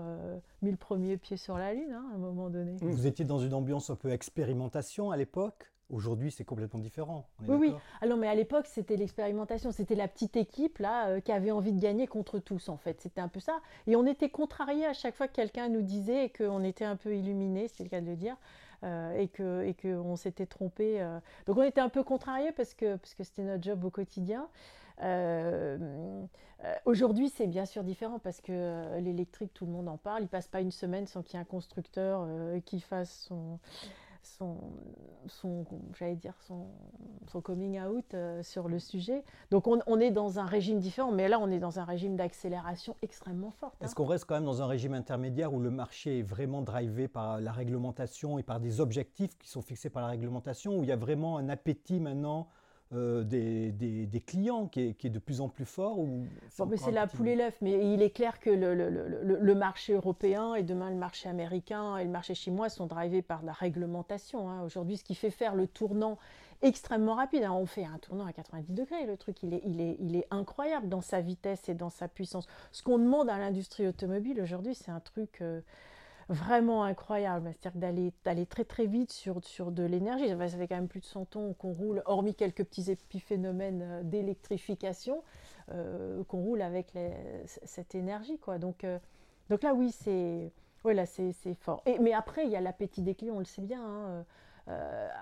mis 0.61 0.71
le 0.71 0.77
premier 0.77 1.17
pied 1.17 1.37
sur 1.37 1.57
la 1.57 1.73
Lune 1.73 1.91
hein, 1.91 2.05
à 2.11 2.15
un 2.15 2.19
moment 2.19 2.49
donné. 2.49 2.77
Vous 2.81 3.07
étiez 3.07 3.25
dans 3.25 3.39
une 3.39 3.53
ambiance 3.53 3.89
un 3.89 3.95
peu 3.95 4.11
expérimentation 4.11 5.11
à 5.11 5.17
l'époque 5.17 5.71
Aujourd'hui, 5.89 6.29
c'est 6.29 6.43
complètement 6.43 6.79
différent. 6.79 7.27
oui, 7.47 7.55
oui. 7.55 7.75
Alors, 8.01 8.17
mais 8.17 8.27
à 8.27 8.35
l'époque, 8.35 8.67
c'était 8.67 8.95
l'expérimentation. 8.95 9.71
C'était 9.71 9.95
la 9.95 10.07
petite 10.07 10.37
équipe 10.37 10.77
là 10.77 11.07
euh, 11.07 11.19
qui 11.19 11.31
avait 11.31 11.49
envie 11.49 11.73
de 11.73 11.81
gagner 11.81 12.05
contre 12.05 12.37
tous, 12.37 12.69
en 12.69 12.77
fait. 12.77 13.01
C'était 13.01 13.21
un 13.21 13.27
peu 13.27 13.39
ça. 13.39 13.59
Et 13.87 13.95
on 13.95 14.05
était 14.05 14.29
contrariés 14.29 14.85
à 14.85 14.93
chaque 14.93 15.15
fois 15.15 15.27
que 15.27 15.33
quelqu'un 15.33 15.67
nous 15.67 15.81
disait 15.81 16.29
qu'on 16.29 16.63
était 16.63 16.85
un 16.85 16.95
peu 16.95 17.15
illuminé, 17.15 17.67
c'est 17.67 17.83
le 17.83 17.89
cas 17.89 18.01
de 18.01 18.05
le 18.05 18.15
dire, 18.15 18.37
euh, 18.83 19.17
et 19.17 19.27
que 19.29 19.63
et 19.63 19.73
qu'on 19.73 20.15
s'était 20.15 20.45
trompé. 20.45 21.01
Euh. 21.01 21.19
Donc, 21.47 21.57
on 21.57 21.63
était 21.63 21.81
un 21.81 21.89
peu 21.89 22.03
contrariés 22.03 22.51
parce 22.51 22.75
que 22.75 22.97
parce 22.97 23.15
que 23.15 23.23
c'était 23.23 23.43
notre 23.43 23.63
job 23.63 23.83
au 23.83 23.89
quotidien. 23.89 24.47
Aujourd'hui, 26.85 27.29
c'est 27.29 27.47
bien 27.47 27.65
sûr 27.65 27.83
différent 27.83 28.19
parce 28.19 28.41
que 28.41 28.99
l'électrique, 28.99 29.53
tout 29.53 29.65
le 29.65 29.71
monde 29.71 29.87
en 29.87 29.97
parle. 29.97 30.23
Il 30.23 30.27
passe 30.27 30.47
pas 30.47 30.59
une 30.59 30.71
semaine 30.71 31.07
sans 31.07 31.23
qu'il 31.23 31.35
y 31.35 31.37
ait 31.37 31.41
un 31.41 31.45
constructeur 31.45 32.27
qui 32.65 32.81
fasse 32.81 33.27
son, 33.29 33.59
son, 34.23 34.57
son 35.27 35.65
j'allais 35.97 36.15
dire 36.15 36.35
son, 36.41 36.67
son, 37.27 37.41
coming 37.41 37.79
out 37.81 38.15
sur 38.41 38.67
le 38.67 38.79
sujet. 38.79 39.23
Donc 39.51 39.67
on, 39.67 39.99
est 39.99 40.11
dans 40.11 40.39
un 40.39 40.45
régime 40.45 40.79
différent, 40.79 41.11
mais 41.11 41.27
là 41.27 41.39
on 41.39 41.49
est 41.49 41.59
dans 41.59 41.79
un 41.79 41.83
régime 41.83 42.15
d'accélération 42.15 42.95
extrêmement 43.01 43.51
fort. 43.51 43.73
Est-ce 43.81 43.91
hein. 43.91 43.93
qu'on 43.95 44.05
reste 44.05 44.25
quand 44.25 44.35
même 44.35 44.45
dans 44.45 44.61
un 44.61 44.67
régime 44.67 44.93
intermédiaire 44.93 45.53
où 45.53 45.59
le 45.59 45.71
marché 45.71 46.19
est 46.19 46.23
vraiment 46.23 46.61
drivé 46.61 47.07
par 47.07 47.39
la 47.39 47.51
réglementation 47.51 48.39
et 48.39 48.43
par 48.43 48.59
des 48.59 48.81
objectifs 48.81 49.37
qui 49.37 49.49
sont 49.49 49.61
fixés 49.61 49.89
par 49.89 50.03
la 50.03 50.09
réglementation, 50.09 50.77
où 50.77 50.83
il 50.83 50.89
y 50.89 50.91
a 50.91 50.97
vraiment 50.97 51.37
un 51.37 51.49
appétit 51.49 51.99
maintenant 51.99 52.47
euh, 52.91 53.23
des, 53.23 53.71
des, 53.71 54.19
clients 54.19 54.65
qui 54.65 54.81
est, 54.81 54.93
qui 54.95 55.05
est, 55.05 55.09
de 55.11 55.19
plus 55.19 55.41
en 55.41 55.47
plus 55.47 55.65
fort 55.65 55.99
ou 55.99 56.25
C'est 56.49 56.91
la 56.91 57.05
poule 57.05 57.27
et 57.27 57.35
l'œuf, 57.35 57.55
mais 57.61 57.93
il 57.93 58.01
est 58.01 58.09
clair 58.09 58.39
que 58.39 58.49
le, 58.49 58.73
le, 58.73 59.37
le, 59.39 59.55
marché 59.55 59.93
européen 59.93 60.55
et 60.55 60.63
demain 60.63 60.89
le 60.89 60.95
marché 60.95 61.29
américain 61.29 61.97
et 61.97 62.03
le 62.03 62.09
marché 62.09 62.33
chinois 62.33 62.67
sont 62.67 62.87
drivés 62.87 63.21
par 63.21 63.43
la 63.43 63.53
réglementation. 63.53 64.49
Hein. 64.49 64.63
Aujourd'hui, 64.63 64.97
ce 64.97 65.03
qui 65.03 65.13
fait 65.13 65.29
faire 65.29 65.53
le 65.53 65.67
tournant 65.67 66.17
extrêmement 66.63 67.13
rapide, 67.13 67.43
hein. 67.43 67.53
on 67.53 67.67
fait 67.67 67.85
un 67.85 67.99
tournant 67.99 68.25
à 68.25 68.33
90 68.33 68.73
degrés, 68.73 69.05
le 69.05 69.17
truc 69.17 69.43
il 69.43 69.53
est, 69.53 69.61
il, 69.65 69.81
est, 69.81 69.95
il 69.99 70.15
est 70.15 70.25
incroyable 70.31 70.89
dans 70.89 71.01
sa 71.01 71.21
vitesse 71.21 71.69
et 71.69 71.75
dans 71.75 71.91
sa 71.91 72.07
puissance. 72.07 72.47
Ce 72.71 72.81
qu'on 72.81 72.97
demande 72.97 73.29
à 73.29 73.37
l'industrie 73.37 73.87
automobile 73.87 74.41
aujourd'hui, 74.41 74.73
c'est 74.73 74.89
un 74.89 74.99
truc... 74.99 75.41
Euh, 75.41 75.61
vraiment 76.29 76.83
incroyable. 76.83 77.51
C'est-à-dire 77.59 77.79
d'aller, 77.79 78.13
d'aller 78.23 78.45
très 78.45 78.63
très 78.63 78.85
vite 78.85 79.11
sur, 79.11 79.43
sur 79.43 79.71
de 79.71 79.83
l'énergie. 79.83 80.29
Ça 80.29 80.57
fait 80.57 80.67
quand 80.67 80.75
même 80.75 80.87
plus 80.87 81.01
de 81.01 81.05
100 81.05 81.35
ans 81.35 81.53
qu'on 81.53 81.73
roule, 81.73 82.01
hormis 82.05 82.35
quelques 82.35 82.63
petits 82.63 82.91
épiphénomènes 82.91 83.81
euh, 83.81 84.03
d'électrification, 84.03 85.23
euh, 85.71 86.23
qu'on 86.25 86.39
roule 86.39 86.61
avec 86.61 86.93
cette 87.45 87.95
énergie. 87.95 88.37
Quoi. 88.37 88.59
Donc, 88.59 88.83
euh, 88.83 88.99
donc 89.49 89.63
là, 89.63 89.73
oui, 89.73 89.91
c'est, 89.91 90.53
ouais, 90.85 90.93
là, 90.93 91.05
c'est, 91.05 91.33
c'est 91.33 91.55
fort. 91.55 91.81
Et, 91.85 91.97
mais 91.99 92.13
après, 92.13 92.45
il 92.45 92.51
y 92.51 92.55
a 92.55 92.61
l'appétit 92.61 93.01
des 93.01 93.15
clients, 93.15 93.35
on 93.35 93.39
le 93.39 93.45
sait 93.45 93.61
bien. 93.61 93.83
Hein. 93.83 94.25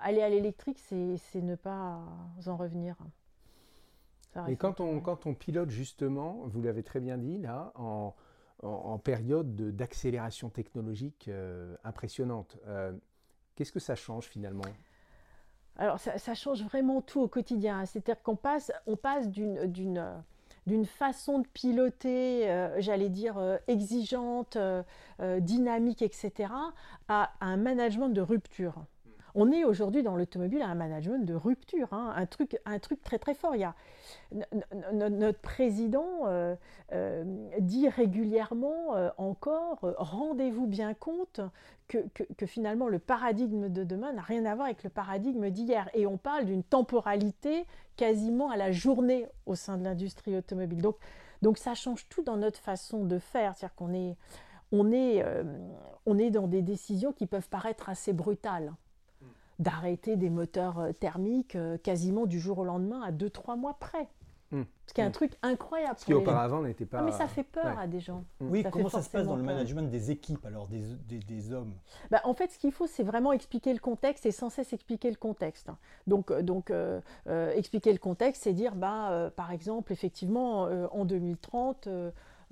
aller 0.03 0.21
à 0.21 0.29
l'électrique, 0.29 0.79
c'est, 0.79 1.15
c'est 1.17 1.41
ne 1.41 1.55
pas 1.55 2.01
en 2.45 2.57
revenir. 2.57 2.97
Et 4.49 4.55
quand 4.55 4.81
on, 4.81 4.99
quand 4.99 5.25
on 5.25 5.33
pilote 5.33 5.71
justement, 5.71 6.43
vous 6.45 6.61
l'avez 6.61 6.83
très 6.83 6.99
bien 6.99 7.17
dit 7.17 7.39
là, 7.39 7.71
en, 7.75 8.13
en, 8.63 8.97
période 8.97 9.55
d'accélération 9.75 10.49
technologique 10.49 11.27
euh, 11.27 11.75
impressionnante. 11.83 12.57
Euh, 12.67 12.93
qu'est-ce 13.55 13.71
que 13.71 13.79
ça 13.79 13.95
change 13.95 14.25
finalement? 14.25 14.63
Alors 15.77 15.99
ça, 15.99 16.33
change 16.33 16.63
vraiment 16.63 17.01
tout 17.01 17.21
au 17.21 17.27
quotidien. 17.27 17.85
C'est-à-dire 17.85 18.21
qu'on 18.23 18.35
passe, 18.35 18.71
on 18.87 18.95
passe 18.95 19.29
d'une 19.29 20.23
d'une 20.65 20.85
façon 20.85 21.39
de 21.39 21.47
piloter, 21.47 22.49
euh, 22.49 22.81
j'allais 22.81 23.07
dire, 23.07 23.39
exigeante, 23.67 24.57
dynamique, 25.39 26.01
etc., 26.01 26.51
à, 27.07 27.31
un 27.39 27.55
management 27.55 28.09
de 28.09 28.19
rupture. 28.19 28.83
On 29.36 29.51
est 29.51 29.63
aujourd'hui 29.63 30.03
dans 30.03 30.15
l'automobile 30.15 30.62
à 30.62 30.67
un 30.67 30.75
management 30.75 31.25
de 31.25 31.34
rupture, 31.34 31.89
hein, 31.91 32.13
un, 32.15 32.25
truc, 32.25 32.60
un 32.65 32.79
truc 32.79 33.03
très 33.03 33.19
très 33.19 33.34
fort. 33.34 33.55
Il 33.55 33.62
y 33.62 33.63
a, 33.63 33.75
notre 34.91 35.39
président 35.39 36.27
euh, 36.27 36.55
euh, 36.93 37.24
dit 37.60 37.89
régulièrement 37.89 38.96
euh, 38.96 39.10
encore, 39.17 39.79
rendez-vous 39.98 40.67
bien 40.67 40.93
compte 40.93 41.41
que, 41.88 41.98
que, 42.15 42.46
finalement 42.46 42.88
le 42.88 43.00
paradigme 43.00 43.69
de 43.69 43.84
demain 43.84 44.13
n'a 44.13 44.22
rien 44.22 44.46
à 44.46 44.55
voir 44.55 44.65
avec 44.65 44.84
le 44.84 44.89
paradigme 44.89 45.50
d'hier. 45.50 45.89
Et 45.93 46.07
on 46.07 46.17
parle 46.17 46.46
d'une 46.46 46.63
temporalité 46.63 47.65
quasiment 47.96 48.50
à 48.50 48.57
la 48.57 48.72
journée 48.72 49.27
au 49.46 49.55
sein 49.55 49.77
de 49.77 49.84
l'industrie 49.84 50.36
automobile. 50.38 50.81
Donc, 50.81 50.98
donc 51.41 51.57
ça 51.57 51.75
change 51.75 52.07
tout 52.10 52.24
dans 52.24 52.38
notre 52.38 52.60
façon 52.60 53.05
de 53.05 53.19
faire. 53.19 53.55
C'est-à-dire 53.55 53.75
qu'on 53.75 53.93
est, 53.93 54.15
on 54.72 54.91
est, 54.91 55.24
on 56.05 56.18
est 56.18 56.29
dans 56.29 56.48
des 56.48 56.61
décisions 56.61 57.13
qui 57.13 57.27
peuvent 57.27 57.50
paraître 57.50 57.90
assez 57.90 58.13
brutales 58.13 58.74
d'arrêter 59.59 60.15
des 60.15 60.29
moteurs 60.29 60.79
euh, 60.79 60.91
thermiques 60.91 61.55
euh, 61.55 61.77
quasiment 61.77 62.25
du 62.25 62.39
jour 62.39 62.59
au 62.59 62.65
lendemain 62.65 63.01
à 63.01 63.11
2-3 63.11 63.57
mois 63.57 63.77
près. 63.79 64.07
Hmm. 64.51 64.63
Ce 64.85 64.93
qui 64.93 65.01
est 65.01 65.03
un 65.03 65.09
hmm. 65.09 65.11
truc 65.11 65.33
incroyable. 65.41 65.96
Ce 65.98 66.05
qui 66.05 66.13
auparavant 66.13 66.61
n'était 66.61 66.85
pas. 66.85 67.00
Ah, 67.00 67.01
mais 67.01 67.11
ça 67.11 67.27
fait 67.27 67.43
peur 67.43 67.77
à 67.77 67.85
des 67.85 68.00
gens. 68.00 68.24
Hmm. 68.39 68.50
Oui, 68.50 68.63
comment 68.72 68.87
ça 68.87 69.01
se 69.01 69.09
passe 69.09 69.25
dans 69.25 69.35
le 69.35 69.43
management 69.43 69.89
des 69.89 70.09
équipes, 70.09 70.46
alors 70.46 70.67
des, 70.67 70.83
des, 71.20 71.51
hommes? 71.51 71.74
Bah, 72.11 72.22
En 72.24 72.33
fait, 72.33 72.51
ce 72.51 72.57
qu'il 72.57 72.72
faut, 72.72 72.87
c'est 72.87 73.03
vraiment 73.03 73.33
expliquer 73.33 73.74
le 73.74 73.79
contexte 73.79 74.25
et 74.25 74.31
sans 74.31 74.50
cesse 74.50 74.72
expliquer 74.72 75.09
le 75.09 75.17
contexte. 75.17 75.70
Donc, 76.05 76.31
euh, 76.31 76.41
donc 76.41 76.72
expliquer 77.27 77.91
le 77.91 78.00
contexte, 78.00 78.43
c'est 78.43 78.53
dire, 78.53 78.75
bah, 78.75 79.31
par 79.35 79.51
exemple, 79.51 79.91
effectivement, 79.91 80.70
en 80.91 81.03
2030, 81.03 81.89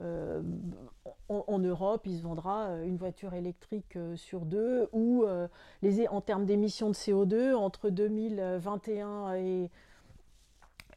euh, 0.02 0.42
en, 1.30 1.60
Europe, 1.60 2.06
il 2.06 2.18
se 2.18 2.24
vendra 2.24 2.66
euh, 2.66 2.84
une 2.84 2.98
voiture 2.98 3.34
électrique 3.34 3.96
euh, 3.96 4.18
sur 4.18 4.42
deux, 4.42 4.90
ou 4.92 5.26
les, 5.82 6.08
en 6.08 6.22
termes 6.22 6.46
d'émissions 6.46 6.90
de 6.90 6.96
CO2, 6.96 7.54
entre 7.54 7.90
2021 7.90 9.36
et, 9.36 9.72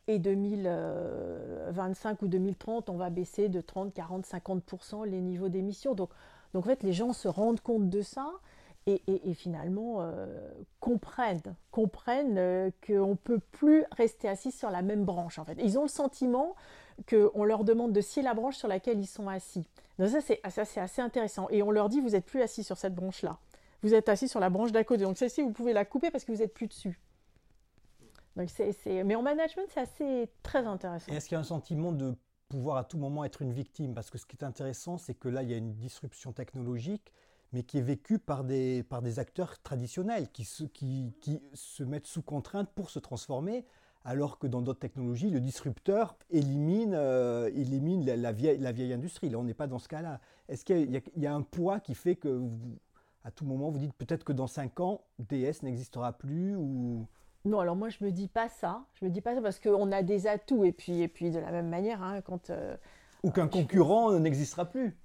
et 0.08 0.18
2025 0.18 2.22
ou 2.22 2.28
2030, 2.28 2.90
on 2.90 2.96
va 2.96 3.10
baisser 3.10 3.48
de 3.48 3.60
30, 3.60 3.94
40, 3.94 4.26
50% 4.26 5.06
les 5.06 5.20
niveaux 5.20 5.48
d'émissions. 5.48 5.94
Donc, 5.94 6.10
donc 6.54 6.64
en 6.64 6.68
fait, 6.68 6.82
les 6.82 6.92
gens 6.92 7.12
se 7.12 7.28
rendent 7.28 7.60
compte 7.60 7.88
de 7.88 8.02
ça 8.02 8.32
et, 8.88 9.34
finalement 9.34 10.06
comprennent, 10.80 11.54
comprennent 11.70 12.72
qu'on 12.86 13.10
ne 13.10 13.14
peut 13.14 13.38
plus 13.38 13.84
rester 13.92 14.28
assis 14.28 14.52
sur 14.52 14.70
la 14.70 14.82
même 14.82 15.04
branche. 15.04 15.38
En 15.38 15.44
fait. 15.44 15.58
Ils 15.62 15.78
ont 15.78 15.82
le 15.82 15.88
sentiment 15.88 16.54
qu'on 17.08 17.44
leur 17.44 17.64
demande 17.64 17.92
de 17.92 18.00
scier 18.00 18.22
la 18.22 18.34
branche 18.34 18.56
sur 18.56 18.68
laquelle 18.68 18.98
ils 18.98 19.06
sont 19.06 19.28
assis. 19.28 19.68
Donc 19.98 20.08
ça, 20.08 20.20
c'est, 20.20 20.40
assez 20.44 21.00
intéressant. 21.00 21.48
Et 21.50 21.62
on 21.62 21.70
leur 21.70 21.88
dit, 21.88 22.00
vous 22.00 22.10
n'êtes 22.10 22.24
plus 22.24 22.42
assis 22.42 22.64
sur 22.64 22.76
cette 22.76 22.94
branche-là. 22.94 23.38
Vous 23.82 23.94
êtes 23.94 24.08
assis 24.08 24.28
sur 24.28 24.40
la 24.40 24.50
branche 24.50 24.72
d'à 24.72 24.84
côté. 24.84 25.04
Donc 25.04 25.16
celle-ci, 25.16 25.42
vous 25.42 25.52
pouvez 25.52 25.72
la 25.72 25.84
couper 25.84 26.10
parce 26.10 26.24
que 26.24 26.32
vous 26.32 26.38
n'êtes 26.38 26.54
plus 26.54 26.66
dessus. 26.66 27.00
Donc 28.36 28.50
c'est, 28.50 29.04
Mais 29.04 29.14
en 29.16 29.22
management, 29.22 29.66
c'est 29.72 29.80
assez 29.80 30.30
très 30.42 30.64
intéressant. 30.66 31.12
Est-ce 31.12 31.28
qu'il 31.28 31.34
y 31.34 31.36
a 31.36 31.40
un 31.40 31.44
sentiment 31.44 31.92
de 31.92 32.14
pouvoir 32.48 32.76
à 32.76 32.84
tout 32.84 32.98
moment 32.98 33.24
être 33.24 33.42
une 33.42 33.52
victime? 33.52 33.94
Parce 33.94 34.10
que 34.10 34.18
ce 34.18 34.26
qui 34.26 34.36
est 34.36 34.44
intéressant, 34.44 34.98
c'est 34.98 35.14
que 35.14 35.28
là, 35.28 35.42
il 35.42 35.50
y 35.50 35.54
a 35.54 35.56
une 35.56 35.74
disruption 35.74 36.32
technologique, 36.32 37.12
mais 37.52 37.62
qui 37.62 37.78
est 37.78 37.82
vécue 37.82 38.18
par 38.18 38.44
des, 38.44 38.82
par 38.82 39.02
des 39.02 39.18
acteurs 39.18 39.60
traditionnels 39.62 40.28
qui 40.30 40.46
qui, 40.72 41.14
qui 41.20 41.40
se 41.54 41.82
mettent 41.82 42.06
sous 42.06 42.22
contrainte 42.22 42.70
pour 42.74 42.90
se 42.90 42.98
transformer 42.98 43.64
alors 44.08 44.38
que 44.38 44.46
dans 44.46 44.62
d'autres 44.62 44.78
technologies, 44.78 45.28
le 45.28 45.38
disrupteur 45.38 46.16
élimine, 46.30 46.94
euh, 46.94 47.50
élimine 47.54 48.06
la, 48.06 48.32
vieille, 48.32 48.58
la, 48.58 48.72
vieille, 48.72 48.94
industrie. 48.94 49.28
Là, 49.28 49.38
on 49.38 49.44
n'est 49.44 49.52
pas 49.52 49.66
dans 49.66 49.78
ce 49.78 49.86
cas-là. 49.88 50.20
Est-ce 50.48 50.64
qu'il 50.64 51.02
y, 51.16 51.26
a 51.26 51.34
un 51.34 51.42
poids 51.42 51.78
qui 51.78 51.94
fait 51.94 52.16
que, 52.16 52.42
à 53.24 53.30
tout 53.30 53.44
moment, 53.44 53.70
vous 53.70 53.78
dites 53.78 53.92
peut-être 53.92 54.24
que 54.24 54.32
dans 54.32 54.46
5 54.46 54.80
ans, 54.80 55.02
DS 55.18 55.62
n'existera 55.62 56.14
plus 56.14 56.56
ou... 56.56 57.06
Non, 57.44 57.60
alors 57.60 57.76
moi, 57.76 57.90
je 57.90 58.02
me 58.02 58.10
dis 58.10 58.28
pas 58.28 58.48
ça. 58.48 58.82
Je 58.94 59.04
me 59.04 59.10
dis 59.10 59.20
pas 59.20 59.34
ça 59.34 59.42
parce 59.42 59.60
qu'on 59.60 59.92
a 59.92 60.02
des 60.02 60.26
atouts. 60.26 60.64
Et 60.64 60.72
puis, 60.72 61.02
et 61.02 61.08
puis 61.08 61.30
de 61.30 61.38
la 61.38 61.50
même 61.50 61.68
manière, 61.68 62.02
hein, 62.02 62.22
quand... 62.22 62.48
Euh, 62.48 62.76
ou 63.22 63.30
qu'un 63.30 63.48
concurrent 63.48 64.18
n'existera 64.18 64.64
plus. 64.64 64.96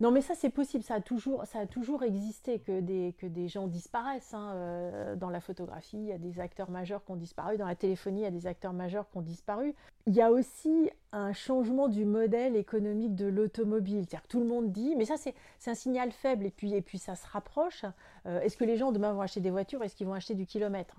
Non, 0.00 0.12
mais 0.12 0.20
ça, 0.20 0.34
c'est 0.36 0.50
possible. 0.50 0.84
Ça 0.84 0.94
a, 0.94 1.00
toujours, 1.00 1.44
ça 1.46 1.58
a 1.60 1.66
toujours 1.66 2.04
existé 2.04 2.60
que 2.60 2.80
des, 2.80 3.14
que 3.18 3.26
des 3.26 3.48
gens 3.48 3.66
disparaissent. 3.66 4.32
Hein. 4.32 4.52
Euh, 4.54 5.16
dans 5.16 5.28
la 5.28 5.40
photographie, 5.40 5.96
il 5.96 6.04
y 6.06 6.12
a 6.12 6.18
des 6.18 6.38
acteurs 6.38 6.70
majeurs 6.70 7.04
qui 7.04 7.10
ont 7.10 7.16
disparu. 7.16 7.56
Dans 7.56 7.66
la 7.66 7.74
téléphonie, 7.74 8.20
il 8.20 8.24
y 8.24 8.26
a 8.26 8.30
des 8.30 8.46
acteurs 8.46 8.72
majeurs 8.72 9.10
qui 9.10 9.18
ont 9.18 9.22
disparu. 9.22 9.74
Il 10.06 10.14
y 10.14 10.22
a 10.22 10.30
aussi 10.30 10.90
un 11.10 11.32
changement 11.32 11.88
du 11.88 12.04
modèle 12.04 12.54
économique 12.54 13.16
de 13.16 13.26
l'automobile. 13.26 14.04
C'est-à-dire 14.08 14.22
que 14.22 14.28
tout 14.28 14.40
le 14.40 14.46
monde 14.46 14.70
dit, 14.70 14.94
mais 14.96 15.04
ça, 15.04 15.16
c'est 15.16 15.34
un 15.70 15.74
signal 15.74 16.12
faible. 16.12 16.46
Et 16.46 16.50
puis, 16.50 16.74
et 16.74 16.82
puis 16.82 16.98
ça 16.98 17.16
se 17.16 17.26
rapproche. 17.26 17.84
Euh, 18.26 18.40
est-ce 18.40 18.56
que 18.56 18.64
les 18.64 18.76
gens 18.76 18.92
demain 18.92 19.12
vont 19.12 19.22
acheter 19.22 19.40
des 19.40 19.50
voitures? 19.50 19.82
Est-ce 19.82 19.96
qu'ils 19.96 20.06
vont 20.06 20.14
acheter 20.14 20.34
du 20.34 20.46
kilomètre? 20.46 20.94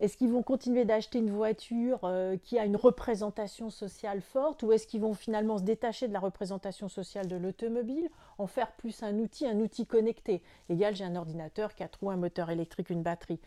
Est-ce 0.00 0.16
qu'ils 0.16 0.30
vont 0.30 0.42
continuer 0.42 0.84
d'acheter 0.84 1.18
une 1.18 1.30
voiture 1.30 2.00
euh, 2.04 2.36
qui 2.36 2.58
a 2.58 2.64
une 2.64 2.76
représentation 2.76 3.68
sociale 3.68 4.20
forte 4.20 4.62
ou 4.62 4.72
est-ce 4.72 4.86
qu'ils 4.86 5.00
vont 5.00 5.14
finalement 5.14 5.58
se 5.58 5.64
détacher 5.64 6.06
de 6.06 6.12
la 6.12 6.20
représentation 6.20 6.88
sociale 6.88 7.26
de 7.26 7.36
l'automobile, 7.36 8.08
en 8.38 8.46
faire 8.46 8.72
plus 8.72 9.02
un 9.02 9.18
outil, 9.18 9.46
un 9.46 9.58
outil 9.58 9.86
connecté? 9.86 10.42
Égal, 10.68 10.94
j'ai 10.94 11.04
un 11.04 11.16
ordinateur, 11.16 11.74
quatre 11.74 12.00
roues, 12.00 12.10
un 12.10 12.16
moteur 12.16 12.50
électrique, 12.50 12.90
une 12.90 13.02
batterie. 13.02 13.40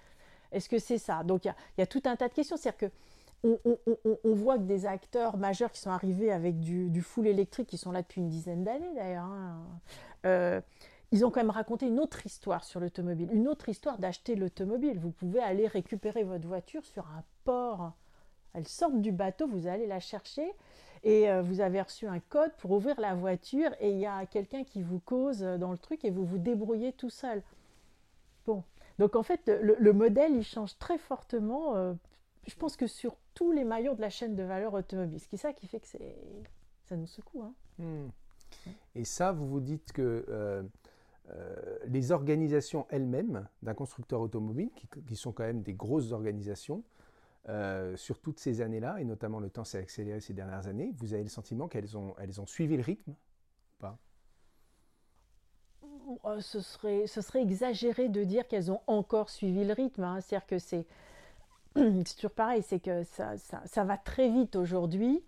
Est-ce 0.52 0.68
que 0.68 0.80
c'est 0.80 0.98
ça? 0.98 1.24
Donc 1.24 1.46
il 1.46 1.54
y, 1.78 1.82
a 1.82 1.88
tout 1.88 2.02
un 2.06 2.18
tas 2.18 2.28
de 2.28 2.34
questions. 2.34 2.58
C'est-à-dire 2.58 2.90
que 2.90 2.96
on, 3.44 4.36
voit 4.36 4.58
que 4.58 4.64
des 4.64 4.86
acteurs 4.86 5.38
majeurs 5.38 5.72
qui 5.72 5.80
sont 5.80 5.90
arrivés 5.90 6.32
avec 6.32 6.60
du, 6.60 7.02
full 7.02 7.28
électrique, 7.28 7.68
qui 7.68 7.78
sont 7.78 7.92
là 7.92 8.02
depuis 8.02 8.22
une 8.22 8.30
dizaine 8.30 8.64
d'années 8.64 8.94
d'ailleurs, 8.94 9.24
hein, 9.24 9.64
euh, 10.28 10.62
ils 11.12 11.26
ont 11.26 11.32
quand 11.32 11.41
même 11.41 11.50
raconté 11.50 11.88
une 11.88 12.00
autre 12.00 12.26
histoire 12.26 12.63
sur 12.63 12.80
l'automobile, 12.80 13.30
une 13.34 13.47
autre 13.47 13.69
histoire 13.69 13.97
d'acheter 13.97 14.36
l'automobile. 14.36 14.97
Vous 15.00 15.12
pouvez 15.12 15.41
aller 15.41 15.67
récupérer 15.67 16.24
votre 16.24 16.47
voiture 16.47 16.86
sur 16.86 17.06
un 17.08 17.24
port. 17.43 17.93
Elle 18.54 18.67
sort 18.67 18.91
du 18.91 19.12
bateau, 19.12 19.47
vous 19.47 19.67
allez 19.67 19.88
la 19.88 20.00
chercher 20.00 20.54
et 21.04 21.30
euh, 21.30 21.41
vous 21.41 21.62
avez 21.62 21.82
reçu 21.82 22.08
un 22.08 22.19
code 22.19 22.52
pour 22.58 22.71
ouvrir 22.71 23.00
la 23.00 23.15
voiture 23.15 23.71
et 23.80 23.91
il 23.91 23.97
y 23.97 24.06
a 24.06 24.26
quelqu'un 24.26 24.63
qui 24.63 24.84
vous 24.84 25.00
cause 25.00 25.39
dans 25.39 25.71
le 25.71 25.78
truc 25.78 26.06
et 26.06 26.12
vous 26.12 26.26
vous 26.26 26.38
débrouillez 26.38 26.93
tout 26.93 27.10
seul. 27.10 27.41
Bon, 28.45 28.63
donc 29.00 29.15
en 29.15 29.24
fait, 29.24 29.52
le, 29.62 29.93
modèle, 29.93 30.34
il 30.36 30.43
change 30.43 30.78
très 30.78 30.97
fortement, 30.97 31.76
euh, 31.76 31.93
je 32.47 32.56
pense 32.56 32.76
que 32.76 32.88
sur 32.88 33.15
tous 33.34 33.52
les 33.52 33.63
maillons 33.63 33.95
de 33.95 34.02
la 34.02 34.10
chaîne 34.10 34.36
de 34.36 34.43
valeur 34.43 34.74
automobile. 34.74 35.19
Ce 35.19 35.28
qui 35.28 35.38
ça 35.38 35.54
qui 35.54 35.67
fait 35.67 35.80
que 35.80 35.88
ça 35.88 36.95
nous 36.95 37.08
secoue. 37.08 37.41
Hein. 37.41 37.54
Hmm. 37.80 38.10
Et 38.95 39.06
ça, 39.06 39.32
vous 39.32 39.47
vous 39.47 39.60
dites 39.60 39.91
que 39.93 40.26
euh, 40.30 40.63
euh, 41.34 41.78
les 41.86 42.12
organisations 42.12 42.86
elles-mêmes 42.89 43.48
d'un 43.62 43.74
constructeur 43.74 44.22
automobile, 44.22 44.70
qui, 45.08 45.15
sont 45.15 45.32
quand 45.32 45.44
même 45.44 45.62
des 45.62 45.74
grosses 45.74 46.12
organisations, 46.12 46.84
euh, 47.50 47.96
sur 47.96 48.20
toutes 48.20 48.39
ces 48.39 48.62
années-là, 48.62 48.98
et 49.00 49.06
notamment 49.06 49.39
le 49.39 49.50
temps 49.50 49.63
s'est 49.63 49.80
accéléré 49.80 50.20
ces 50.20 50.34
dernières 50.34 50.67
années, 50.67 50.94
vous 50.98 51.13
avez 51.13 51.24
le 51.24 51.30
sentiment 51.30 51.67
qu'elles 51.67 51.98
ont, 51.98 52.13
elles 52.20 52.39
ont 52.39 52.46
suivi 52.46 52.78
le 52.78 52.84
rythme 52.84 53.13
pas? 53.80 53.98
Oh, 56.24 56.39
ce, 56.39 56.60
serait, 56.60 57.08
ce 57.08 57.22
serait 57.22 57.41
exagéré 57.41 58.10
de 58.10 58.24
dire 58.24 58.48
qu'elles 58.48 58.72
ont 58.72 58.82
encore 58.88 59.30
suivi 59.30 59.65
le 59.65 59.74
rythme. 59.74 60.04
Hein. 60.04 60.22
C'est-à-dire 60.22 60.48
que 60.48 60.60
c'est, 60.60 60.86
toujours 61.74 62.32
pareil, 62.32 62.62
c'est 62.62 62.80
que 62.80 63.04
ça, 63.04 63.38
ça, 63.38 63.84
va 63.84 63.98
très 63.98 64.30
vite 64.30 64.56
aujourd'hui. 64.56 65.24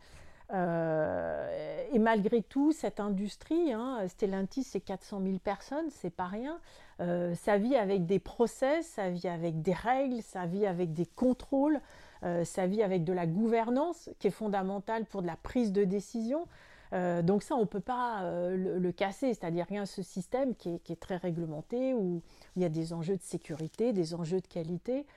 Euh, 0.54 1.84
et 1.92 2.00
malgré 2.00 2.42
tout, 2.42 2.72
cette 2.72 3.00
industrie, 3.00 3.74
hein, 3.74 4.00
Stellantis, 4.08 4.64
c'est 4.64 4.80
400 4.80 5.22
000 5.24 5.38
personnes, 5.40 5.90
c'est 5.90 6.14
pas 6.14 6.28
rien. 6.28 6.60
Euh, 7.00 7.34
ça 7.36 7.58
vit 7.58 7.76
avec 7.76 8.06
des 8.06 8.20
process, 8.20 8.86
ça 8.86 9.10
vit 9.10 9.28
avec 9.28 9.62
des 9.62 9.74
règles, 9.74 10.22
ça 10.22 10.46
vit 10.46 10.68
avec 10.68 10.94
des 10.94 11.08
contrôles, 11.08 11.82
euh, 12.24 12.46
ça 12.46 12.68
vit 12.68 12.84
avec 12.84 13.04
de 13.04 13.14
la 13.14 13.26
gouvernance 13.26 14.10
qui 14.20 14.28
est 14.28 14.32
fondamentale 14.32 15.06
pour 15.06 15.22
de 15.24 15.28
la 15.28 15.36
prise 15.36 15.72
de 15.72 15.84
décision. 15.84 16.48
donc 17.24 17.42
ça, 17.42 17.56
on 17.56 17.62
ne 17.62 17.66
peut 17.66 17.80
pas 17.80 18.22
le, 18.54 18.92
casser, 18.92 19.34
c'est-à-dire 19.34 19.66
rien 19.68 19.88
ce 19.88 20.04
système 20.04 20.54
qui 20.56 20.70
est, 20.70 21.00
très 21.00 21.18
réglementé, 21.18 21.96
où 21.96 22.22
il 22.56 22.62
y 22.62 22.66
a 22.66 22.70
des 22.70 22.94
enjeux 22.94 23.18
de 23.18 23.24
sécurité, 23.24 23.94
des 23.94 24.14
enjeux 24.14 24.40
de 24.40 24.48
qualité. 24.48 25.08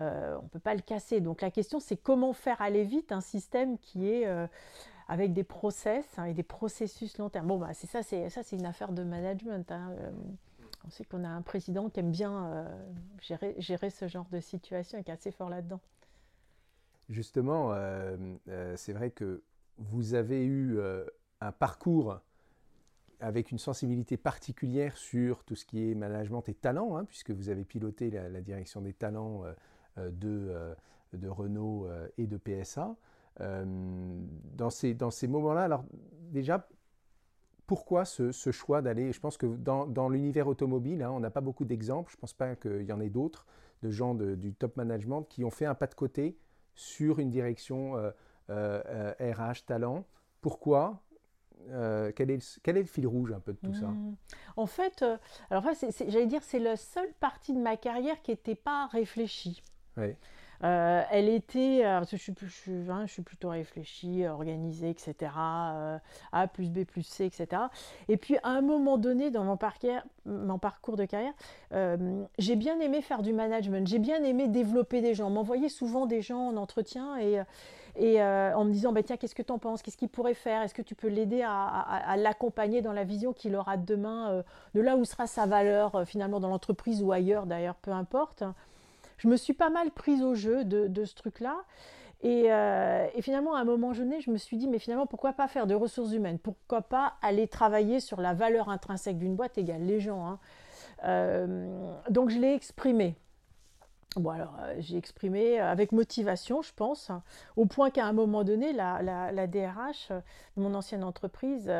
Euh, 0.00 0.36
on 0.38 0.44
ne 0.44 0.48
peut 0.48 0.60
pas 0.60 0.74
le 0.74 0.80
casser. 0.80 1.20
Donc 1.20 1.40
la 1.40 1.50
question, 1.50 1.80
c'est 1.80 1.96
comment 1.96 2.32
faire 2.32 2.60
aller 2.62 2.84
vite 2.84 3.10
un 3.12 3.20
système 3.20 3.78
qui 3.78 4.08
est 4.08 4.26
euh, 4.26 4.46
avec 5.08 5.32
des 5.32 5.44
process 5.44 6.06
hein, 6.18 6.24
et 6.24 6.34
des 6.34 6.42
processus 6.42 7.18
long 7.18 7.28
terme. 7.30 7.48
Bon, 7.48 7.58
bah, 7.58 7.74
c'est 7.74 7.88
ça, 7.88 8.02
c'est 8.02 8.30
ça, 8.30 8.42
c'est 8.42 8.56
une 8.56 8.66
affaire 8.66 8.92
de 8.92 9.02
management. 9.02 9.70
Hein. 9.72 9.90
Euh, 9.98 10.10
on 10.86 10.90
sait 10.90 11.04
qu'on 11.04 11.24
a 11.24 11.28
un 11.28 11.42
président 11.42 11.88
qui 11.90 12.00
aime 12.00 12.12
bien 12.12 12.66
gérer, 13.20 13.54
gérer, 13.58 13.90
ce 13.90 14.06
genre 14.06 14.26
de 14.30 14.40
situation 14.40 14.96
et 14.96 15.02
qui 15.02 15.10
est 15.10 15.14
assez 15.14 15.32
fort 15.32 15.50
là-dedans. 15.50 15.80
Justement, 17.10 17.74
c'est 18.76 18.92
vrai 18.92 19.10
que 19.10 19.42
vous 19.76 20.14
avez 20.14 20.42
eu 20.44 20.78
un 21.40 21.52
parcours 21.52 22.20
avec 23.20 23.50
une 23.50 23.58
sensibilité 23.58 24.16
particulière 24.16 24.96
sur 24.96 25.44
tout 25.44 25.56
ce 25.56 25.66
qui 25.66 25.90
est 25.90 25.94
management 25.94 26.48
et 26.48 26.54
talent, 26.54 26.96
hein, 26.96 27.04
puisque 27.04 27.32
vous 27.32 27.50
avez 27.50 27.64
piloté 27.64 28.10
la, 28.10 28.40
direction 28.40 28.80
des 28.80 28.94
talents 28.94 29.44
de, 30.10 30.48
euh, 30.50 30.74
de 31.12 31.28
Renault 31.28 31.86
euh, 31.86 32.08
et 32.18 32.26
de 32.26 32.36
PSA. 32.36 32.94
dans 33.38 34.70
ces, 34.70 34.94
dans 34.94 35.10
ces 35.10 35.28
moments-là, 35.28 35.62
alors 35.62 35.84
déjà, 36.32 36.68
pourquoi 37.66 38.04
ce, 38.04 38.32
choix 38.50 38.82
d'aller 38.82 39.12
Je 39.12 39.20
pense 39.20 39.36
que 39.36 39.46
dans, 39.46 39.86
dans 39.86 40.08
l'univers 40.08 40.48
automobile, 40.48 41.02
hein, 41.02 41.10
on 41.12 41.20
n'a 41.20 41.30
pas 41.30 41.40
beaucoup 41.40 41.64
d'exemples, 41.64 42.10
je 42.10 42.16
ne 42.16 42.20
pense 42.20 42.32
pas 42.32 42.56
qu'il 42.56 42.82
y 42.82 42.92
en 42.92 43.00
ait 43.00 43.10
d'autres, 43.10 43.46
de 43.82 43.90
gens 43.90 44.14
du 44.14 44.54
top 44.54 44.76
management 44.76 45.22
qui 45.22 45.44
ont 45.44 45.50
fait 45.50 45.66
un 45.66 45.74
pas 45.74 45.86
de 45.86 45.94
côté 45.94 46.36
sur 46.74 47.20
une 47.20 47.30
direction 47.30 47.94
RH, 48.48 49.66
talent. 49.66 50.04
Pourquoi? 50.40 51.00
Quel, 51.68 52.30
est, 52.30 52.60
quel, 52.62 52.76
est, 52.76 52.82
le 52.82 52.86
fil 52.88 53.06
rouge 53.06 53.30
un 53.32 53.38
peu 53.38 53.52
de 53.52 53.58
tout 53.58 53.74
ça? 53.74 53.86
Mmh. 53.86 54.16
En 54.56 54.66
fait, 54.66 55.04
alors 55.50 55.64
j'allais 56.08 56.26
dire, 56.26 56.42
c'est 56.42 56.58
la 56.58 56.76
seule 56.76 57.12
partie 57.20 57.52
de 57.52 57.60
ma 57.60 57.76
carrière 57.76 58.20
qui 58.22 58.32
n'était 58.32 58.56
pas 58.56 58.88
réfléchie. 58.88 59.62
Euh, 60.64 61.02
elle 61.10 61.28
était, 61.28 61.84
je, 62.10 62.16
suis, 62.16 62.34
je, 62.40 62.90
hein, 62.90 63.06
je, 63.06 63.12
suis, 63.12 63.22
plutôt 63.22 63.50
réfléchie, 63.50 64.26
organisée, 64.26 64.90
etc. 64.90 65.14
Euh, 65.38 65.98
A 66.32 66.48
plus 66.48 66.70
B 66.70 66.84
plus 66.84 67.02
C, 67.02 67.24
etc. 67.26 67.62
Et 68.08 68.16
puis 68.16 68.36
à 68.42 68.50
un 68.50 68.60
moment 68.60 68.98
donné 68.98 69.30
dans 69.30 69.44
mon, 69.44 69.56
parcours, 69.56 70.96
de 70.96 71.04
carrière, 71.04 71.32
euh, 71.72 72.24
j'ai 72.38 72.56
bien 72.56 72.80
aimé 72.80 73.02
faire 73.02 73.22
du 73.22 73.32
management, 73.32 73.86
j'ai 73.86 73.98
bien 73.98 74.22
aimé 74.24 74.48
développer 74.48 75.00
des 75.00 75.14
gens. 75.14 75.30
M'envoyait 75.30 75.68
souvent 75.68 76.06
des 76.06 76.22
gens 76.22 76.48
en 76.48 76.56
entretien 76.56 77.18
et, 77.18 77.40
et 77.96 78.20
en 78.20 78.64
me 78.64 78.72
disant 78.72 78.92
bah, 78.92 79.04
tiens, 79.04 79.16
qu'est-ce 79.16 79.36
que 79.36 79.42
tu 79.42 79.52
en 79.52 79.58
penses? 79.58 79.82
Qu'est-ce 79.82 79.96
qu'il 79.96 80.08
pourrait 80.08 80.34
faire? 80.34 80.62
Est-ce 80.62 80.74
que 80.74 80.82
tu 80.82 80.96
peux 80.96 81.08
l'aider 81.08 81.42
à, 81.42 81.66
à, 81.66 82.16
l'accompagner 82.16 82.82
dans 82.82 82.92
la 82.92 83.04
vision 83.04 83.32
qu'il 83.32 83.54
aura 83.54 83.76
demain, 83.76 84.42
de 84.74 84.80
là 84.80 84.96
où 84.96 85.04
sera 85.04 85.28
sa 85.28 85.46
valeur 85.46 86.02
finalement 86.06 86.40
dans 86.40 86.48
l'entreprise 86.48 87.00
ou 87.00 87.12
ailleurs 87.12 87.46
d'ailleurs, 87.46 87.76
peu 87.76 87.92
importe? 87.92 88.42
Je 89.18 89.28
me 89.28 89.36
suis 89.36 89.52
pas 89.52 89.68
mal 89.68 89.90
prise 89.90 90.22
au 90.22 90.34
jeu 90.34 90.64
de, 90.64 91.04
ce 91.04 91.14
truc-là. 91.14 91.56
Euh, 92.24 93.06
et, 93.14 93.22
finalement, 93.22 93.54
à 93.54 93.60
un 93.60 93.64
moment 93.64 93.92
donné, 93.92 94.20
je 94.20 94.30
me 94.30 94.38
suis 94.38 94.56
dit, 94.56 94.68
mais 94.68 94.78
finalement, 94.78 95.06
pourquoi 95.06 95.32
pas 95.32 95.48
faire 95.48 95.66
de 95.66 95.74
ressources 95.74 96.12
humaines? 96.12 96.38
Pourquoi 96.38 96.82
pas 96.82 97.14
aller 97.22 97.46
travailler 97.46 98.00
sur 98.00 98.20
la 98.20 98.34
valeur 98.34 98.68
intrinsèque 98.70 99.18
d'une 99.18 99.36
boîte 99.36 99.58
égale 99.58 99.82
les 99.82 100.00
gens 100.00 100.26
hein. 100.26 100.38
euh, 101.04 101.92
Donc, 102.10 102.30
je 102.30 102.38
l'ai 102.38 102.54
exprimé. 102.54 103.16
Bon, 104.16 104.30
alors, 104.30 104.56
euh, 104.60 104.74
j'ai 104.78 104.96
exprimé 104.96 105.60
avec 105.60 105.92
motivation, 105.92 106.62
je 106.62 106.72
pense, 106.72 107.10
au 107.56 107.66
point 107.66 107.90
qu'à 107.90 108.06
un 108.06 108.12
moment 108.12 108.42
donné, 108.42 108.72
la, 108.72 109.46
DRH 109.46 110.08
de 110.08 110.62
mon 110.62 110.74
ancienne 110.74 111.04
entreprise 111.04 111.70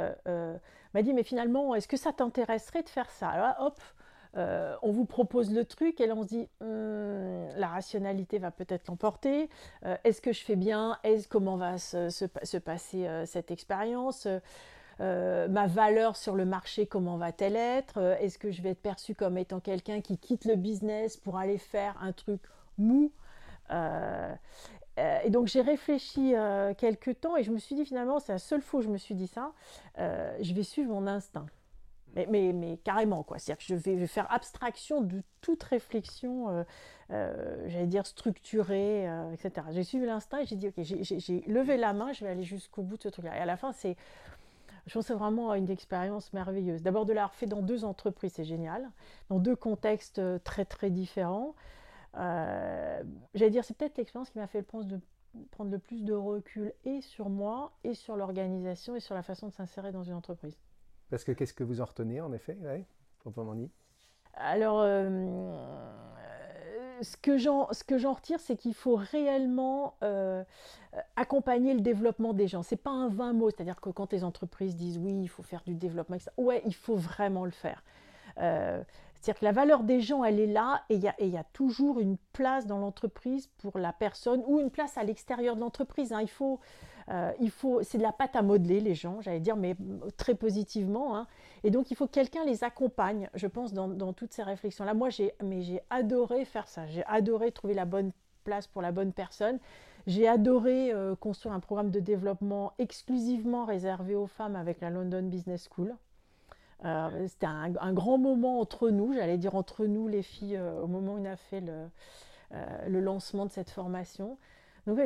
m'a 0.94 1.02
dit, 1.02 1.12
mais 1.14 1.24
finalement, 1.24 1.74
est-ce 1.74 1.88
que 1.88 1.96
ça 1.96 2.12
t'intéresserait 2.12 2.82
de 2.82 2.88
faire 2.88 3.10
ça? 3.10 3.28
Alors, 3.28 3.54
hop, 3.60 3.80
euh, 4.36 4.76
on 4.82 4.92
vous 4.92 5.04
propose 5.04 5.52
le 5.52 5.64
truc 5.64 6.00
et 6.00 6.06
là 6.06 6.14
on 6.14 6.22
se 6.22 6.28
dit 6.28 6.48
hum, 6.60 7.48
la 7.56 7.68
rationalité 7.68 8.38
va 8.38 8.50
peut-être 8.50 8.88
l'emporter. 8.88 9.48
Euh, 9.84 9.96
est-ce 10.04 10.20
que 10.20 10.32
je 10.32 10.42
fais 10.42 10.56
bien? 10.56 10.98
Est-ce 11.02 11.28
comment 11.28 11.56
va 11.56 11.78
se, 11.78 12.58
passer 12.58 13.06
euh, 13.06 13.26
cette 13.26 13.50
expérience? 13.50 14.28
Ma 15.00 15.68
valeur 15.68 16.16
sur 16.16 16.34
le 16.34 16.44
marché, 16.44 16.86
comment 16.86 17.18
va-t-elle 17.18 17.54
être? 17.54 17.98
Est-ce 18.20 18.36
que 18.36 18.50
je 18.50 18.62
vais 18.62 18.70
être 18.70 18.82
perçu 18.82 19.14
comme 19.14 19.38
étant 19.38 19.60
quelqu'un 19.60 20.00
qui 20.00 20.18
quitte 20.18 20.44
le 20.44 20.56
business 20.56 21.16
pour 21.16 21.38
aller 21.38 21.58
faire 21.58 21.96
un 22.02 22.10
truc 22.10 22.40
mou? 22.78 23.12
Et 23.70 25.30
donc 25.30 25.46
j'ai 25.46 25.60
réfléchi 25.60 26.34
quelques 26.78 27.20
temps 27.20 27.36
et 27.36 27.44
je 27.44 27.52
me 27.52 27.58
suis 27.58 27.76
dit 27.76 27.84
finalement, 27.84 28.18
c'est 28.18 28.32
la 28.32 28.38
seule 28.38 28.60
fois 28.60 28.80
où 28.80 28.82
je 28.82 28.88
me 28.88 28.98
suis 28.98 29.14
dit 29.14 29.28
ça, 29.28 29.52
je 29.96 30.52
vais 30.52 30.64
suivre 30.64 30.92
mon 30.92 31.06
instinct. 31.06 31.46
Mais, 32.14 32.78
carrément, 32.84 33.22
quoi. 33.22 33.38
C'est-à-dire 33.38 33.64
que 33.64 33.64
je 33.64 33.74
vais, 33.74 34.06
faire 34.06 34.30
abstraction 34.32 35.00
de 35.02 35.22
toute 35.40 35.62
réflexion, 35.62 36.48
euh, 36.48 36.64
euh, 37.10 37.64
j'allais 37.68 37.86
dire 37.86 38.06
structurée, 38.06 39.08
euh, 39.08 39.32
etc. 39.32 39.66
J'ai 39.70 39.84
suivi 39.84 40.06
l'instinct 40.06 40.40
et 40.40 40.46
j'ai 40.46 40.56
dit, 40.56 40.68
ok, 40.68 40.82
j'ai 40.82 41.40
levé 41.46 41.76
la 41.76 41.92
main, 41.92 42.12
je 42.12 42.24
vais 42.24 42.30
aller 42.30 42.44
jusqu'au 42.44 42.82
bout 42.82 42.96
de 42.96 43.02
ce 43.02 43.08
truc-là. 43.08 43.36
Et 43.36 43.40
à 43.40 43.46
la 43.46 43.56
fin, 43.56 43.72
c'est, 43.72 43.96
je 44.86 44.94
pense 44.94 45.04
que 45.04 45.08
c'est 45.08 45.18
vraiment 45.18 45.54
une 45.54 45.70
expérience 45.70 46.32
merveilleuse. 46.32 46.82
D'abord, 46.82 47.06
de 47.06 47.12
l'avoir 47.12 47.34
fait 47.34 47.46
dans 47.46 47.62
deux 47.62 47.84
entreprises, 47.84 48.32
c'est 48.34 48.44
génial, 48.44 48.90
dans 49.28 49.38
deux 49.38 49.56
contextes 49.56 50.20
très, 50.44 50.64
très 50.64 50.90
différents. 50.90 51.54
j'allais 52.14 53.50
dire, 53.50 53.64
c'est 53.64 53.76
peut-être 53.76 53.98
l'expérience 53.98 54.30
qui 54.30 54.38
m'a 54.38 54.46
fait 54.46 54.64
le 54.72 54.84
de 54.84 55.00
prendre 55.50 55.70
le 55.70 55.78
plus 55.78 56.02
de 56.04 56.14
recul 56.14 56.72
et 56.84 57.00
sur 57.00 57.28
moi, 57.28 57.72
et 57.84 57.94
sur 57.94 58.16
l'organisation, 58.16 58.96
et 58.96 59.00
sur 59.00 59.14
la 59.14 59.22
façon 59.22 59.48
de 59.48 59.52
s'insérer 59.52 59.92
dans 59.92 60.02
une 60.02 60.14
entreprise. 60.14 60.56
Parce 61.10 61.24
que 61.24 61.32
qu'est-ce 61.32 61.54
que 61.54 61.64
vous 61.64 61.80
en 61.80 61.84
retenez 61.84 62.20
en 62.20 62.32
effet, 62.32 62.56
ouais, 62.62 62.84
proprement 63.20 63.54
dit? 63.54 63.70
Alors, 64.34 64.80
euh, 64.82 65.82
ce 67.02 67.16
que 67.16 67.38
j'en 67.38 68.12
retire, 68.12 68.40
c'est 68.40 68.56
qu'il 68.56 68.74
faut 68.74 68.96
réellement 68.96 69.94
euh, 70.02 70.44
accompagner 71.16 71.74
le 71.74 71.80
développement 71.80 72.32
des 72.32 72.46
gens. 72.46 72.62
C'est 72.62 72.76
pas 72.76 72.90
un 72.90 73.08
vain 73.08 73.32
mot, 73.32 73.50
c'est-à-dire 73.50 73.80
que 73.80 73.90
quand 73.90 74.12
les 74.12 74.24
entreprises 74.24 74.76
disent 74.76 74.98
oui, 74.98 75.20
il 75.22 75.28
faut 75.28 75.42
faire 75.42 75.62
du 75.66 75.74
développement, 75.74 76.16
etc. 76.16 76.30
ouais, 76.36 76.62
il 76.66 76.74
faut 76.74 76.96
vraiment 76.96 77.44
le 77.44 77.50
faire. 77.50 77.82
Euh, 78.38 78.82
c'est-à-dire 79.20 79.40
que 79.40 79.44
la 79.44 79.52
valeur 79.52 79.82
des 79.82 80.00
gens, 80.00 80.22
elle 80.22 80.38
est 80.38 80.46
là 80.46 80.82
et 80.90 80.94
il 80.94 81.02
y, 81.02 81.36
a 81.36 81.44
toujours 81.52 81.98
une 81.98 82.16
place 82.32 82.66
dans 82.66 82.78
l'entreprise 82.78 83.48
pour 83.58 83.78
la 83.78 83.92
personne 83.92 84.42
ou 84.46 84.60
une 84.60 84.70
place 84.70 84.96
à 84.96 85.02
l'extérieur 85.02 85.56
de 85.56 85.60
l'entreprise. 85.60 86.12
Hein. 86.12 86.20
Il 86.22 86.30
faut, 86.30 86.60
euh, 87.10 87.32
faut, 87.50 87.82
c'est 87.82 87.98
de 87.98 88.02
la 88.02 88.12
pâte 88.12 88.36
à 88.36 88.42
modeler 88.42 88.80
les 88.80 88.94
gens, 88.94 89.20
j'allais 89.20 89.40
dire, 89.40 89.56
mais 89.56 89.76
très 90.16 90.36
positivement. 90.36 91.16
Hein. 91.16 91.26
Et 91.64 91.70
donc 91.70 91.90
il 91.90 91.96
faut 91.96 92.06
que 92.06 92.12
quelqu'un 92.12 92.44
les 92.44 92.62
accompagne, 92.62 93.28
je 93.34 93.48
pense, 93.48 93.72
dans, 93.72 94.12
toutes 94.12 94.32
ces 94.32 94.44
réflexions-là. 94.44 94.94
Moi, 94.94 95.10
j'ai 95.10 95.32
adoré 95.90 96.44
faire 96.44 96.68
ça. 96.68 96.86
J'ai 96.86 97.04
adoré 97.06 97.50
trouver 97.50 97.74
la 97.74 97.86
bonne 97.86 98.12
place 98.44 98.68
pour 98.68 98.82
la 98.82 98.92
bonne 98.92 99.12
personne. 99.12 99.58
J'ai 100.06 100.28
adoré 100.28 100.92
euh, 100.92 101.16
construire 101.16 101.54
un 101.54 101.60
programme 101.60 101.90
de 101.90 102.00
développement 102.00 102.72
exclusivement 102.78 103.64
réservé 103.64 104.14
aux 104.14 104.28
femmes 104.28 104.54
avec 104.54 104.80
la 104.80 104.90
London 104.90 105.22
Business 105.24 105.68
School. 105.74 105.96
Euh, 106.84 107.26
c'était 107.26 107.46
un, 107.46 107.92
grand 107.92 108.18
moment 108.18 108.60
entre 108.60 108.90
nous, 108.90 109.12
j'allais 109.12 109.38
dire 109.38 109.54
entre 109.54 109.86
nous 109.86 110.06
les 110.08 110.22
filles, 110.22 110.58
au 110.58 110.86
moment 110.86 111.14
où 111.14 111.18
on 111.18 111.24
a 111.24 111.36
fait 111.36 111.60
le, 111.60 111.88
le 112.86 113.00
lancement 113.00 113.46
de 113.46 113.50
cette 113.50 113.70
formation. 113.70 114.38
Donc 114.88 114.98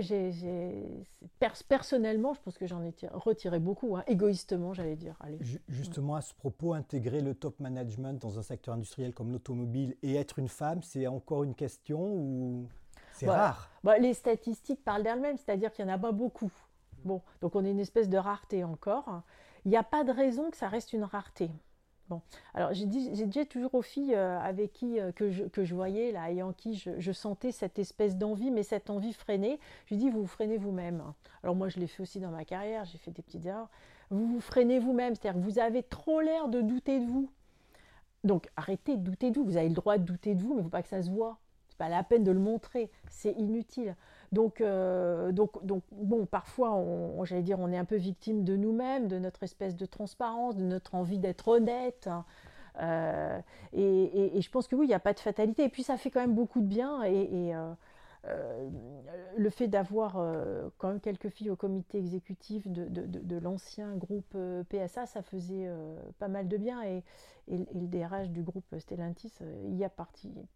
personnellement, 1.69 2.35
je 2.35 2.41
pense 2.41 2.57
que 2.57 2.67
j'en 2.69 2.85
ai 2.85 2.95
retiré 3.13 3.59
beaucoup, 3.59 3.97
hein, 3.97 4.05
égoïstement, 4.07 4.75
j'allais 4.75 4.95
dire. 4.95 5.17
Justement, 5.69 6.15
à 6.15 6.21
ce 6.21 6.33
propos, 6.35 6.73
intégrer 6.73 7.21
le 7.21 7.35
top 7.35 7.59
management 7.59 8.13
dans 8.21 8.39
un 8.39 8.43
secteur 8.43 8.75
industriel 8.75 9.13
comme 9.13 9.33
l'automobile 9.33 9.97
et 10.03 10.15
être 10.15 10.39
une 10.39 10.49
femme, 10.49 10.83
c'est 10.83 11.09
encore 11.09 11.43
une 11.43 11.57
question 11.57 12.01
ou 12.01 12.69
c'est 13.13 13.29
rare? 13.29 13.71
bah, 13.83 13.99
Les 13.99 14.15
statistiques 14.15 14.85
parlent 14.85 15.03
d'elles-mêmes, 15.03 15.37
c'est-à-dire 15.37 15.73
qu'il 15.73 15.85
n'y 15.85 15.91
en 15.91 15.95
a 15.95 15.99
pas 15.99 16.13
beaucoup. 16.13 16.53
Bon, 17.05 17.21
donc 17.41 17.57
on 17.57 17.65
est 17.65 17.71
une 17.73 17.81
espèce 17.81 18.09
de 18.09 18.19
rareté 18.19 18.63
encore. 18.63 19.23
Il 19.65 19.71
n'y 19.71 19.77
a 19.77 19.83
pas 19.83 20.05
de 20.05 20.13
raison 20.13 20.51
que 20.51 20.57
ça 20.57 20.69
reste 20.69 20.93
une 20.93 21.05
rareté. 21.05 21.51
Bon, 22.09 22.21
alors 22.53 22.75
j'ai 22.75 22.87
dit, 22.87 23.47
toujours 23.47 23.75
aux 23.75 23.83
filles 23.83 24.15
euh, 24.15 24.39
avec 24.41 24.73
qui 24.73 25.01
euh, 25.01 25.13
que, 25.13 25.31
je, 25.31 25.75
voyais 25.75 26.11
là 26.13 26.31
et 26.31 26.43
en 26.43 26.53
qui 26.53 26.75
je, 26.75 27.13
sentais 27.13 27.53
cette 27.53 27.79
espèce 27.79 28.17
d'envie, 28.17 28.51
mais 28.51 28.65
cette 28.65 28.91
envie 28.91 29.13
freinée. 29.13 29.59
Je 29.87 29.95
dis 29.95 30.11
vous 30.11 30.23
vous 30.23 30.27
freinez 30.27 30.59
vous-même. 30.59 31.03
Alors 31.43 31.55
moi 31.55 31.69
je 31.69 31.79
l'ai 31.79 31.87
fait 31.87 32.03
aussi 32.03 32.19
dans 32.19 32.31
ma 32.31 32.45
carrière, 32.45 32.85
j'ai 32.85 32.99
fait 32.99 33.13
des 33.13 33.23
petites 33.23 33.47
erreurs. 33.47 33.71
Vous 34.11 34.27
vous 34.27 34.41
freinez 34.41 34.79
vous-même, 34.79 35.15
c'est-à-dire 35.15 35.41
que 35.41 35.47
vous 35.47 35.59
avez 35.59 35.83
trop 35.83 36.21
l'air 36.21 36.49
de 36.49 36.61
douter 36.61 36.99
de 36.99 37.07
vous. 37.07 37.31
Donc 38.25 38.49
arrêtez 38.57 38.97
de 38.97 39.03
douter 39.03 39.31
de 39.31 39.39
vous. 39.39 39.45
Vous 39.45 39.57
avez 39.57 39.69
le 39.69 39.75
droit 39.75 39.97
de 39.97 40.05
douter 40.05 40.35
de 40.35 40.43
vous, 40.43 40.51
mais 40.51 40.57
il 40.57 40.59
ne 40.59 40.65
faut 40.65 40.71
pas 40.71 40.83
que 40.83 40.89
ça 40.89 41.03
se 41.03 41.11
voit. 41.11 41.39
C'est 41.69 41.79
pas 41.79 41.89
la 41.89 42.03
peine 42.03 42.25
de 42.25 42.33
le 42.33 42.41
montrer, 42.41 42.91
c'est 43.09 43.33
inutile. 43.33 43.97
Donc, 44.33 44.63
euh, 44.63 45.31
donc, 45.31 45.65
donc, 45.65 45.83
bon, 45.93 46.25
parfois, 46.25 46.73
on, 46.73 47.23
j'allais 47.25 47.43
dire, 47.43 47.61
on 47.61 47.71
est 47.71 47.77
un 47.77 47.85
peu 47.85 47.97
victime 47.97 48.45
de 48.45 48.57
nous-mêmes, 48.57 49.07
de 49.07 49.19
notre 49.19 49.43
espèce 49.43 49.77
de 49.77 49.85
transparence, 49.85 50.57
de 50.57 50.65
notre 50.65 50.95
envie 50.95 51.19
d'être 51.19 51.49
honnête. 51.49 52.07
Hein. 52.07 52.25
Euh, 52.81 53.39
et, 53.75 54.41
je 54.41 54.51
pense 54.51 54.67
que 54.67 54.75
oui, 54.75 54.87
il 54.87 54.89
n'y 54.89 54.95
a 54.95 55.01
pas 55.01 55.13
de 55.13 55.21
fatalité. 55.21 55.65
Et 55.65 55.69
puis, 55.69 55.83
ça 55.83 55.99
fait 55.99 56.11
quand 56.11 56.21
même 56.21 56.35
beaucoup 56.35 56.63
de 56.63 56.67
bien. 56.67 57.03
Et, 57.05 57.55
euh, 57.55 58.71
le 59.37 59.51
fait 59.51 59.67
d'avoir 59.69 60.13
quand 60.79 60.89
même 60.89 61.01
quelques 61.01 61.29
filles 61.29 61.51
au 61.51 61.57
comité 61.57 61.99
exécutif 61.99 62.69
de, 62.69 63.39
l'ancien 63.39 63.95
groupe 63.97 64.37
PSA, 64.71 65.07
ça 65.07 65.23
faisait 65.23 65.69
pas 66.19 66.29
mal 66.29 66.49
de 66.49 66.57
bien. 66.57 66.83
Et, 66.85 67.03
le 67.49 67.87
DRH 67.87 68.31
du 68.31 68.43
groupe 68.43 68.79
Stellantis 68.79 69.33
y 69.69 69.85
a 69.85 69.91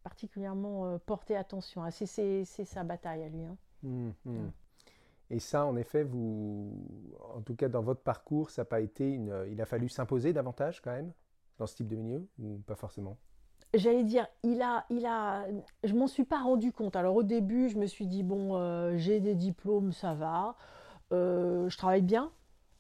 particulièrement 0.03 0.99
porté 1.05 1.37
attention. 1.37 1.83
Ah, 1.83 1.91
c'est 1.91 2.45
sa 2.45 2.85
bataille 2.85 3.25
à 3.25 3.29
lui. 3.29 3.45
Hein. 3.45 3.57
Mmh, 3.87 4.11
mmh. 4.25 4.51
Et 5.31 5.39
ça, 5.41 5.67
en 5.67 5.77
effet, 5.77 6.05
vous, 6.05 6.73
en 7.35 7.41
tout 7.41 7.55
cas 7.57 7.69
dans 7.69 7.83
votre 7.83 8.03
parcours, 8.03 8.51
ça 8.51 8.63
n'a 8.63 8.67
pas 8.67 8.81
été 8.81 9.09
une. 9.11 9.47
Il 9.51 9.61
a 9.61 9.67
fallu 9.67 9.89
s'imposer 9.89 10.33
davantage 10.33 10.81
quand 10.81 10.93
même 10.93 11.13
dans 11.59 11.67
ce 11.67 11.75
type 11.75 11.89
de 11.89 11.97
milieu 11.97 12.27
ou 12.39 12.59
pas 12.67 12.77
forcément? 12.77 13.17
J'allais 13.75 14.05
dire, 14.05 14.27
il 14.43 14.63
a, 14.63 14.87
il 14.91 15.05
a, 15.07 15.47
je 15.83 15.95
m'en 15.95 16.07
suis 16.07 16.25
pas 16.25 16.41
rendu 16.41 16.73
compte. 16.73 16.97
Alors 16.97 17.17
au 17.17 17.23
début, 17.23 17.69
je 17.69 17.77
me 17.77 17.87
suis 17.87 18.07
dit 18.07 18.23
bon, 18.23 18.57
euh, 18.57 18.97
j'ai 18.97 19.21
des 19.21 19.35
diplômes, 19.35 19.93
ça 19.93 20.15
va, 20.15 20.55
euh, 21.13 21.69
je 21.69 21.77
travaille 21.77 22.03
bien, 22.03 22.31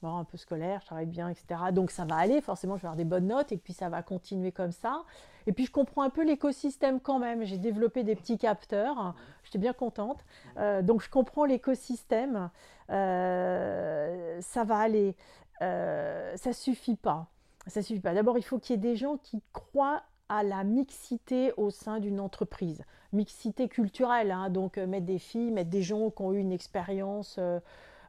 un 0.02 0.24
peu 0.24 0.36
scolaire, 0.36 0.80
je 0.80 0.86
travaille 0.86 1.06
bien, 1.06 1.28
etc. 1.28 1.46
Donc 1.72 1.90
ça 1.90 2.04
va 2.04 2.16
aller, 2.16 2.40
forcément, 2.40 2.76
je 2.76 2.82
vais 2.82 2.86
avoir 2.86 2.96
des 2.96 3.04
bonnes 3.04 3.26
notes 3.26 3.52
et 3.52 3.56
puis 3.56 3.72
ça 3.72 3.88
va 3.88 4.02
continuer 4.02 4.52
comme 4.52 4.72
ça. 4.72 5.04
Et 5.46 5.52
puis 5.52 5.66
je 5.66 5.70
comprends 5.70 6.02
un 6.02 6.10
peu 6.10 6.24
l'écosystème 6.24 7.00
quand 7.00 7.18
même. 7.18 7.44
J'ai 7.44 7.58
développé 7.58 8.04
des 8.04 8.16
petits 8.16 8.38
capteurs, 8.38 9.14
j'étais 9.44 9.58
bien 9.58 9.72
contente. 9.72 10.24
Euh, 10.58 10.82
donc 10.82 11.02
je 11.02 11.10
comprends 11.10 11.44
l'écosystème, 11.44 12.50
ça 12.88 14.64
va 14.64 14.78
aller. 14.78 15.16
ça 15.60 16.52
suffit 16.52 16.96
pas. 16.96 17.26
Ça 17.66 17.82
suffit 17.82 18.00
pas. 18.00 18.14
D'abord, 18.14 18.38
il 18.38 18.44
faut 18.44 18.58
qu'il 18.58 18.76
y 18.76 18.78
ait 18.78 18.90
des 18.90 18.96
gens 18.96 19.16
qui 19.16 19.42
croient 19.52 20.02
à 20.28 20.42
la 20.42 20.64
mixité 20.64 21.52
au 21.56 21.70
sein 21.70 22.00
d'une 22.00 22.20
entreprise. 22.20 22.84
Mixité 23.12 23.68
culturelle, 23.68 24.30
hein, 24.30 24.50
donc 24.50 24.78
euh, 24.78 24.86
mettre 24.86 25.06
des 25.06 25.18
filles, 25.18 25.50
mettre 25.50 25.70
des 25.70 25.82
gens 25.82 26.10
qui 26.10 26.22
ont 26.22 26.32
eu 26.32 26.38
une 26.38 26.52
expérience 26.52 27.38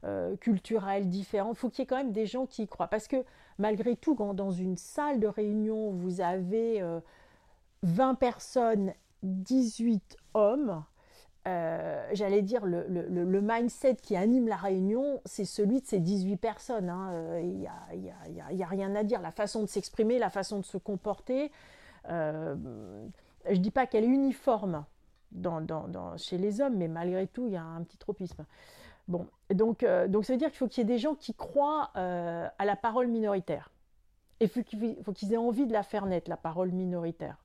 euh, 0.03 0.35
euh, 0.47 0.99
différente. 1.01 1.57
Il 1.57 1.59
faut 1.59 1.69
qu'il 1.69 1.79
y 1.79 1.83
ait 1.83 1.87
quand 1.87 1.97
même 1.97 2.11
des 2.11 2.25
gens 2.25 2.45
qui 2.45 2.63
y 2.63 2.67
croient. 2.67 2.87
Parce 2.87 3.07
que 3.07 3.23
malgré 3.57 3.95
tout, 3.95 4.15
quand 4.15 4.33
dans 4.33 4.51
une 4.51 4.77
salle 4.77 5.19
de 5.19 5.27
réunion, 5.27 5.91
vous 5.91 6.21
avez 6.21 6.83
20 7.83 8.15
personnes, 8.15 8.93
18 9.23 10.17
hommes, 10.33 10.83
j'allais 11.45 12.41
dire, 12.41 12.65
le, 12.65 13.41
mindset 13.41 13.95
qui 13.95 14.15
anime 14.15 14.47
la 14.47 14.57
réunion, 14.57 15.21
c'est 15.25 15.45
celui 15.45 15.81
de 15.81 15.85
ces 15.85 15.99
18 15.99 16.37
personnes. 16.37 16.93
Il 17.41 17.57
n'y 17.57 17.67
a, 18.63 18.67
rien 18.67 18.95
à 18.95 19.03
dire. 19.03 19.21
La 19.21 19.31
façon 19.31 19.61
de 19.61 19.67
s'exprimer, 19.67 20.19
la 20.19 20.29
façon 20.29 20.59
de 20.59 20.65
se 20.65 20.77
comporter, 20.77 21.51
euh, 22.09 22.55
je 23.45 23.55
ne 23.55 23.57
dis 23.57 23.71
pas 23.71 23.87
qu'elle 23.87 24.03
est 24.03 24.07
uniforme 24.07 24.85
chez 26.17 26.37
les 26.37 26.61
hommes, 26.61 26.75
mais 26.77 26.87
malgré 26.87 27.27
tout, 27.27 27.47
il 27.47 27.53
y 27.53 27.57
a 27.57 27.63
un 27.63 27.83
petit 27.83 27.97
tropisme. 27.97 28.45
Bon, 29.07 29.27
donc, 29.53 29.83
euh, 29.83 30.07
donc 30.07 30.25
ça 30.25 30.33
veut 30.33 30.39
dire 30.39 30.49
qu'il 30.49 30.57
faut 30.57 30.67
qu'il 30.67 30.81
y 30.81 30.91
ait 30.91 30.93
des 30.93 30.97
gens 30.97 31.15
qui 31.15 31.33
croient 31.33 31.91
euh, 31.95 32.47
à 32.57 32.65
la 32.65 32.75
parole 32.75 33.07
minoritaire. 33.07 33.71
Et 34.39 34.45
il 34.45 35.03
faut 35.03 35.13
qu'ils 35.13 35.33
aient 35.33 35.37
envie 35.37 35.65
de 35.65 35.73
la 35.73 35.83
faire 35.83 36.05
naître, 36.05 36.29
la 36.29 36.37
parole 36.37 36.71
minoritaire. 36.71 37.43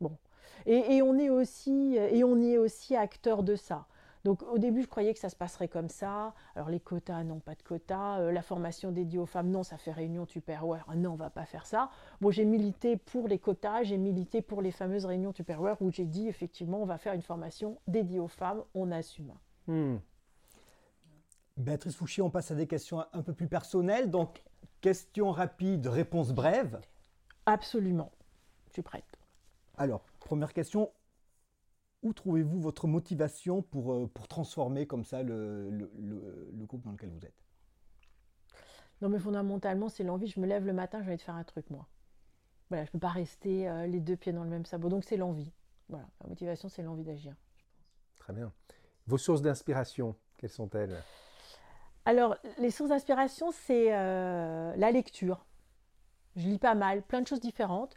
Bon. 0.00 0.16
Et, 0.64 1.00
on 1.00 1.16
est 1.16 1.30
aussi, 1.30 1.94
et 1.94 2.24
on 2.24 2.42
est 2.42 2.58
aussi 2.58 2.96
acteur 2.96 3.44
de 3.44 3.54
ça. 3.54 3.86
Donc 4.26 4.42
au 4.42 4.58
début, 4.58 4.82
je 4.82 4.88
croyais 4.88 5.14
que 5.14 5.20
ça 5.20 5.28
se 5.28 5.36
passerait 5.36 5.68
comme 5.68 5.88
ça. 5.88 6.34
Alors 6.56 6.68
les 6.68 6.80
quotas, 6.80 7.22
non, 7.22 7.38
pas 7.38 7.54
de 7.54 7.62
quotas. 7.62 8.18
Euh, 8.18 8.32
la 8.32 8.42
formation 8.42 8.90
dédiée 8.90 9.20
aux 9.20 9.26
femmes, 9.26 9.50
non, 9.50 9.62
ça 9.62 9.76
fait 9.76 9.92
réunion 9.92 10.26
Tupperware. 10.26 10.84
Ah, 10.88 10.96
non, 10.96 11.12
on 11.12 11.14
va 11.14 11.30
pas 11.30 11.44
faire 11.44 11.64
ça. 11.64 11.90
Bon, 12.20 12.32
j'ai 12.32 12.44
milité 12.44 12.96
pour 12.96 13.28
les 13.28 13.38
quotas, 13.38 13.84
j'ai 13.84 13.98
milité 13.98 14.42
pour 14.42 14.62
les 14.62 14.72
fameuses 14.72 15.04
réunions 15.04 15.32
Tupperware 15.32 15.80
où 15.80 15.92
j'ai 15.92 16.06
dit 16.06 16.26
effectivement, 16.26 16.82
on 16.82 16.86
va 16.86 16.98
faire 16.98 17.14
une 17.14 17.22
formation 17.22 17.78
dédiée 17.86 18.18
aux 18.18 18.26
femmes, 18.26 18.64
on 18.74 18.90
assume. 18.90 19.32
Hmm. 19.68 19.98
Béatrice 21.56 21.96
Fouchier, 21.96 22.22
on 22.22 22.30
passe 22.30 22.50
à 22.50 22.54
des 22.54 22.66
questions 22.66 23.04
un 23.12 23.22
peu 23.22 23.32
plus 23.32 23.48
personnelles. 23.48 24.10
Donc, 24.10 24.42
question 24.80 25.30
rapide, 25.30 25.86
réponse 25.86 26.32
brève. 26.32 26.80
Absolument. 27.46 28.12
Je 28.68 28.74
suis 28.74 28.82
prête. 28.82 29.04
Alors, 29.78 30.04
première 30.20 30.52
question, 30.52 30.90
où 32.02 32.12
trouvez-vous 32.12 32.60
votre 32.60 32.86
motivation 32.86 33.62
pour, 33.62 33.92
euh, 33.92 34.06
pour 34.06 34.28
transformer 34.28 34.86
comme 34.86 35.04
ça 35.04 35.22
le, 35.22 35.70
le, 35.70 36.66
groupe 36.66 36.82
dans 36.82 36.92
lequel 36.92 37.10
vous 37.10 37.24
êtes? 37.24 37.34
Non, 39.00 39.08
mais 39.08 39.18
fondamentalement, 39.18 39.88
c'est 39.88 40.04
l'envie. 40.04 40.26
Je 40.26 40.40
me 40.40 40.46
lève 40.46 40.66
le 40.66 40.72
matin, 40.72 41.02
j'ai 41.02 41.08
envie 41.08 41.16
de 41.16 41.22
faire 41.22 41.34
un 41.34 41.44
truc, 41.44 41.68
moi. 41.70 41.86
Voilà, 42.68 42.84
je 42.84 42.88
ne 42.88 42.92
peux 42.92 42.98
pas 42.98 43.10
rester 43.10 43.68
euh, 43.68 43.86
les 43.86 44.00
deux 44.00 44.16
pieds 44.16 44.32
dans 44.32 44.44
le 44.44 44.50
même 44.50 44.64
sabot. 44.64 44.88
Donc, 44.88 45.04
c'est 45.04 45.16
l'envie. 45.16 45.52
Voilà, 45.88 46.06
la 46.22 46.28
motivation, 46.28 46.68
c'est 46.68 46.82
l'envie 46.82 47.04
d'agir. 47.04 47.34
Très 48.18 48.32
bien. 48.32 48.52
Vos 49.06 49.18
sources 49.18 49.42
d'inspiration, 49.42 50.16
quelles 50.36 50.50
sont-elles? 50.50 51.02
Alors, 52.06 52.36
les 52.58 52.70
sources 52.70 52.90
d'inspiration, 52.90 53.50
c'est 53.52 53.88
euh, 53.90 54.74
la 54.76 54.90
lecture. 54.90 55.44
Je 56.36 56.48
lis 56.48 56.58
pas 56.58 56.74
mal, 56.74 57.02
plein 57.02 57.20
de 57.20 57.26
choses 57.26 57.40
différentes. 57.40 57.94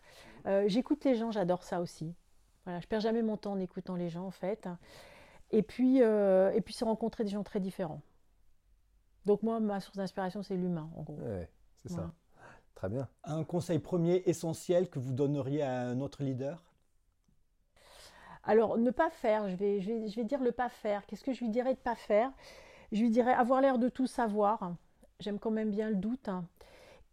J'écoute 0.66 1.04
les 1.06 1.16
gens, 1.16 1.32
j'adore 1.32 1.64
ça 1.64 1.80
aussi. 1.80 2.16
Voilà, 2.66 2.80
je 2.80 2.88
perds 2.88 3.02
jamais 3.02 3.22
mon 3.22 3.38
temps 3.38 3.54
en 3.54 3.60
écoutant 3.60 3.96
les 3.96 4.10
gens 4.10 4.26
en 4.26 4.32
fait. 4.32 4.68
Et 5.52 5.64
puis, 5.64 6.02
euh, 6.02 6.52
et 6.54 6.62
puis 6.62 6.74
c'est 6.74 6.86
rencontrer 6.86 7.24
des 7.24 7.32
gens 7.32 7.44
très 7.44 7.60
différents. 7.60 8.02
Donc 9.26 9.44
moi, 9.44 9.60
ma 9.60 9.80
source 9.80 9.98
d'inspiration, 9.98 10.44
c'est 10.44 10.56
l'humain, 10.56 10.90
en 10.96 11.02
gros. 11.02 11.20
c'est 11.78 11.90
ça. 11.90 12.12
Très 12.76 12.90
bien. 12.90 13.10
Un 13.24 13.44
conseil 13.44 13.80
premier 13.80 14.24
essentiel 14.26 14.90
que 14.90 15.00
vous 15.00 15.12
donneriez 15.12 15.64
à 15.64 15.82
un 15.82 16.00
autre 16.00 16.24
leader? 16.24 16.64
Alors, 18.44 18.78
ne 18.78 18.90
pas 18.90 19.10
faire, 19.10 19.50
je 19.50 19.56
vais, 19.56 19.82
je 19.82 19.92
vais, 19.92 20.08
je 20.08 20.16
vais 20.16 20.24
dire 20.24 20.42
le 20.42 20.54
pas 20.54 20.70
faire. 20.70 21.06
Qu'est-ce 21.06 21.24
que 21.24 21.34
je 21.34 21.42
lui 21.42 21.50
dirais 21.50 21.74
de 21.74 21.80
pas 21.80 21.96
faire? 21.96 22.32
Je 22.92 23.02
lui 23.02 23.10
dirais 23.10 23.34
avoir 23.34 23.62
l'air 23.62 23.78
de 23.78 23.90
tout 23.90 24.08
savoir. 24.08 24.76
J'aime 25.20 25.40
quand 25.40 25.52
même 25.52 25.72
bien 25.72 25.90
le 25.90 25.96
doute. 25.96 26.30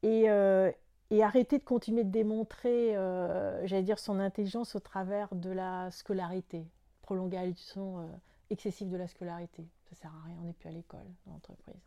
Et, 0.02 0.30
euh, 0.30 0.70
et 1.10 1.22
arrêter 1.22 1.58
de 1.58 1.64
continuer 1.64 2.04
de 2.04 2.10
démontrer, 2.10 2.96
euh, 2.96 3.64
j'allais 3.66 3.82
dire, 3.82 3.98
son 3.98 4.18
intelligence 4.18 4.74
au 4.74 4.80
travers 4.80 5.34
de 5.34 5.50
la 5.50 5.90
scolarité, 5.90 6.66
prolongation 7.02 8.00
euh, 8.00 8.06
excessive 8.50 8.90
de 8.90 8.96
la 8.96 9.06
scolarité. 9.06 9.66
Ça 9.88 9.94
sert 9.94 10.10
à 10.10 10.26
rien, 10.26 10.36
on 10.40 10.44
n'est 10.44 10.52
plus 10.52 10.68
à 10.68 10.72
l'école 10.72 11.06
dans 11.26 11.32
l'entreprise. 11.32 11.80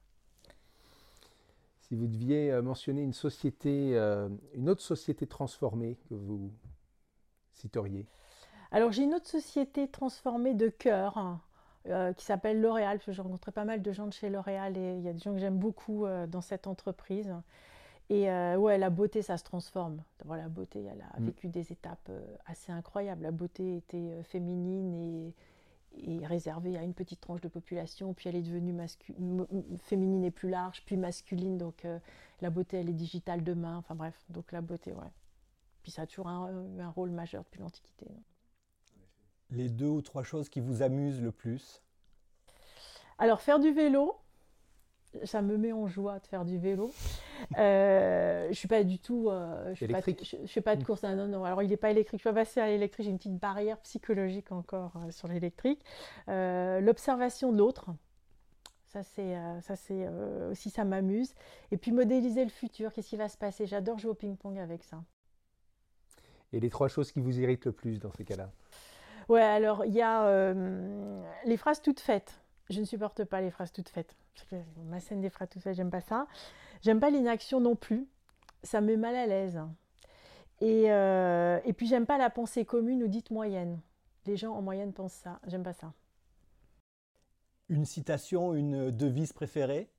Si 1.82 1.96
vous 1.96 2.08
deviez 2.08 2.52
euh, 2.52 2.62
mentionner 2.62 3.02
une 3.02 3.14
société, 3.14 3.98
une 4.54 4.70
autre 4.70 4.82
société 4.82 5.28
transformée 5.28 5.98
que 6.08 6.14
vous 6.14 6.52
citeriez 7.52 8.06
Alors 8.72 8.92
j'ai 8.92 9.04
une 9.04 9.16
autre 9.16 9.28
société 9.28 9.90
transformée 9.90 10.54
de 10.54 10.70
cœur. 10.70 11.40
Hein, 11.90 12.14
qui 12.14 12.26
s'appelle 12.26 12.62
L'Oréal, 12.62 12.98
parce 12.98 13.06
que 13.06 13.12
j'ai 13.12 13.22
rencontré 13.22 13.52
pas 13.52 13.66
mal 13.66 13.82
de 13.82 13.92
gens 13.92 14.08
de 14.08 14.14
chez 14.14 14.30
L'Oréal 14.30 14.78
et 14.78 14.96
il 14.98 15.02
y 15.02 15.08
a 15.08 15.14
des 15.14 15.20
gens 15.20 15.34
que 15.34 15.40
j'aime 15.40 15.58
beaucoup 15.58 16.06
dans 16.28 16.42
cette 16.42 16.68
entreprise. 16.68 17.34
Et 18.10 18.30
euh, 18.30 18.58
ouais, 18.58 18.78
la 18.78 18.90
beauté, 18.90 19.22
ça 19.22 19.38
se 19.38 19.44
transforme. 19.44 20.02
la 20.28 20.50
beauté, 20.50 20.84
elle 20.84 21.04
a 21.14 21.20
mm. 21.20 21.26
vécu 21.26 21.48
des 21.48 21.72
étapes 21.72 22.10
euh, 22.10 22.22
assez 22.48 22.72
incroyables. 22.72 23.22
La 23.22 23.32
beauté 23.32 23.78
était 23.78 23.98
euh, 23.98 24.24
féminine 24.24 24.94
et, 24.96 25.34
réservée 26.26 26.78
à 26.78 26.84
une 26.84 26.94
petite 26.94 27.20
tranche 27.20 27.42
de 27.42 27.48
population, 27.48 28.14
puis 28.14 28.30
elle 28.30 28.36
est 28.36 28.44
devenue 28.44 28.76
féminine 29.80 30.24
et 30.24 30.32
plus 30.32 30.50
large, 30.50 30.84
puis 30.86 30.96
masculine. 30.96 31.58
Donc 31.58 31.86
la 32.42 32.50
beauté, 32.52 32.78
elle 32.78 32.90
est 32.90 32.94
digitale 32.94 33.44
demain. 33.44 33.78
Enfin 33.78 33.96
bref, 33.96 34.16
donc 34.30 34.52
la 34.52 34.62
beauté, 34.62 34.94
ouais. 34.94 35.12
Puis 35.82 35.92
ça 35.92 36.04
a 36.04 36.06
toujours 36.06 36.28
eu 36.28 36.80
un 36.80 36.90
rôle 36.92 37.10
majeur 37.10 37.44
depuis 37.44 37.60
l'Antiquité. 37.60 38.06
Les 39.52 39.70
deux 39.70 39.88
ou 39.88 40.02
trois 40.02 40.24
choses 40.24 40.50
qui 40.50 40.60
vous 40.60 40.82
amusent 40.82 41.22
le 41.22 41.32
plus 41.32 41.82
Alors 43.18 43.42
faire 43.42 43.60
du 43.60 43.72
vélo, 43.72 44.16
ça 45.24 45.42
me 45.42 45.58
met 45.58 45.72
en 45.72 45.88
joie 45.88 46.20
de 46.20 46.28
faire 46.28 46.46
du 46.46 46.58
vélo. 46.58 46.92
Euh, 47.58 48.48
je 48.50 48.54
suis 48.54 48.68
pas 48.68 48.84
du 48.84 49.00
tout. 49.00 49.30
Euh, 49.30 49.74
je 49.74 49.86
ne 49.86 50.48
fais 50.48 50.62
pas 50.62 50.76
de 50.76 50.82
mm. 50.82 50.86
course. 50.86 51.04
Non, 51.04 51.28
non, 51.28 51.44
Alors, 51.44 51.64
il 51.64 51.70
n'est 51.70 51.78
pas 51.78 51.90
électrique. 51.90 52.20
Je 52.20 52.30
peux 52.30 52.36
passer 52.36 52.60
à 52.60 52.68
l'électrique. 52.68 53.06
J'ai 53.06 53.12
une 53.12 53.18
petite 53.18 53.38
barrière 53.38 53.80
psychologique 53.80 54.52
encore 54.52 54.94
euh, 54.98 55.12
sur 55.12 55.28
l'électrique. 55.28 55.82
Euh, 56.28 56.80
l'observation 56.80 57.52
de 57.52 57.58
l'autre, 57.58 57.90
Ça, 58.86 59.04
c'est 59.04 59.36
euh, 59.36 59.62
ça, 59.62 59.76
c'est 59.76 60.08
aussi, 60.52 60.70
ça 60.70 60.86
m'amuse. 60.86 61.34
Et 61.72 61.78
puis 61.78 61.92
modéliser 61.92 62.44
le 62.44 62.52
futur, 62.52 62.94
qu'est-ce 62.94 63.10
qui 63.10 63.18
va 63.18 63.30
se 63.30 63.38
passer? 63.38 63.66
J'adore 63.66 63.98
jouer 63.98 64.12
au 64.12 64.16
ping-pong 64.16 64.60
avec 64.60 64.84
ça. 64.84 65.04
Et 66.52 66.60
les 66.60 66.70
trois 66.70 66.88
choses 66.88 67.12
qui 67.12 67.20
vous 67.20 67.40
irritent 67.40 67.66
le 67.66 67.72
plus 67.72 68.00
dans 68.00 68.12
ces 68.12 68.26
cas-là? 68.26 68.52
Ouais, 69.30 69.42
alors 69.42 69.86
il 69.86 69.94
y 69.94 70.02
a 70.02 70.26
euh, 70.26 71.24
les 71.46 71.56
phrases 71.56 71.82
toutes 71.82 72.00
faites. 72.00 72.42
Je 72.70 72.80
ne 72.80 72.86
supporte 72.86 73.24
pas 73.24 73.42
les 73.42 73.52
phrases 73.52 73.72
toutes 73.72 73.90
faites. 73.90 74.16
Ma 74.86 75.00
scène 75.00 75.22
des 75.22 75.30
phrases 75.30 75.50
toutes 75.50 75.62
faites, 75.62 75.76
j'aime 75.76 75.92
pas 75.92 76.02
ça. 76.02 76.28
J'aime 76.82 77.00
pas 77.00 77.10
l'inaction 77.10 77.60
non 77.60 77.76
plus. 77.76 78.08
Ça 78.64 78.82
me 78.82 78.88
met 78.88 78.98
mal 78.98 79.16
à 79.16 79.28
l'aise. 79.28 79.60
Et, 80.62 80.86
et 80.86 81.74
puis 81.74 81.88
j'aime 81.88 82.06
pas 82.06 82.18
la 82.18 82.30
pensée 82.30 82.66
commune 82.66 83.04
ou 83.04 83.08
dite 83.08 83.32
moyenne. 83.32 83.80
Les 84.26 84.36
gens 84.36 84.54
en 84.54 84.62
moyenne 84.62 84.94
pensent 84.94 85.14
ça. 85.14 85.40
J'aime 85.48 85.64
pas 85.64 85.74
ça. 85.74 85.94
Une 87.70 87.86
citation, 87.86 88.54
une 88.56 88.92
devise 88.92 89.32
préférée? 89.32 89.90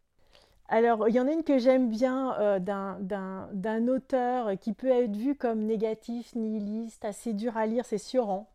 Alors, 0.68 1.08
il 1.08 1.14
y 1.14 1.20
en 1.20 1.26
a 1.26 1.32
une 1.32 1.42
que 1.42 1.58
j'aime 1.58 1.88
bien 1.88 2.38
euh, 2.38 2.58
d'un 2.60 3.88
auteur 3.88 4.58
qui 4.58 4.72
peut 4.72 4.90
être 4.90 5.16
vu 5.16 5.34
comme 5.34 5.60
négatif, 5.60 6.34
nihiliste, 6.34 7.04
assez 7.04 7.32
dur 7.32 7.56
à 7.56 7.66
lire, 7.66 7.84
c'est 7.84 7.98
Sioran. 7.98 8.48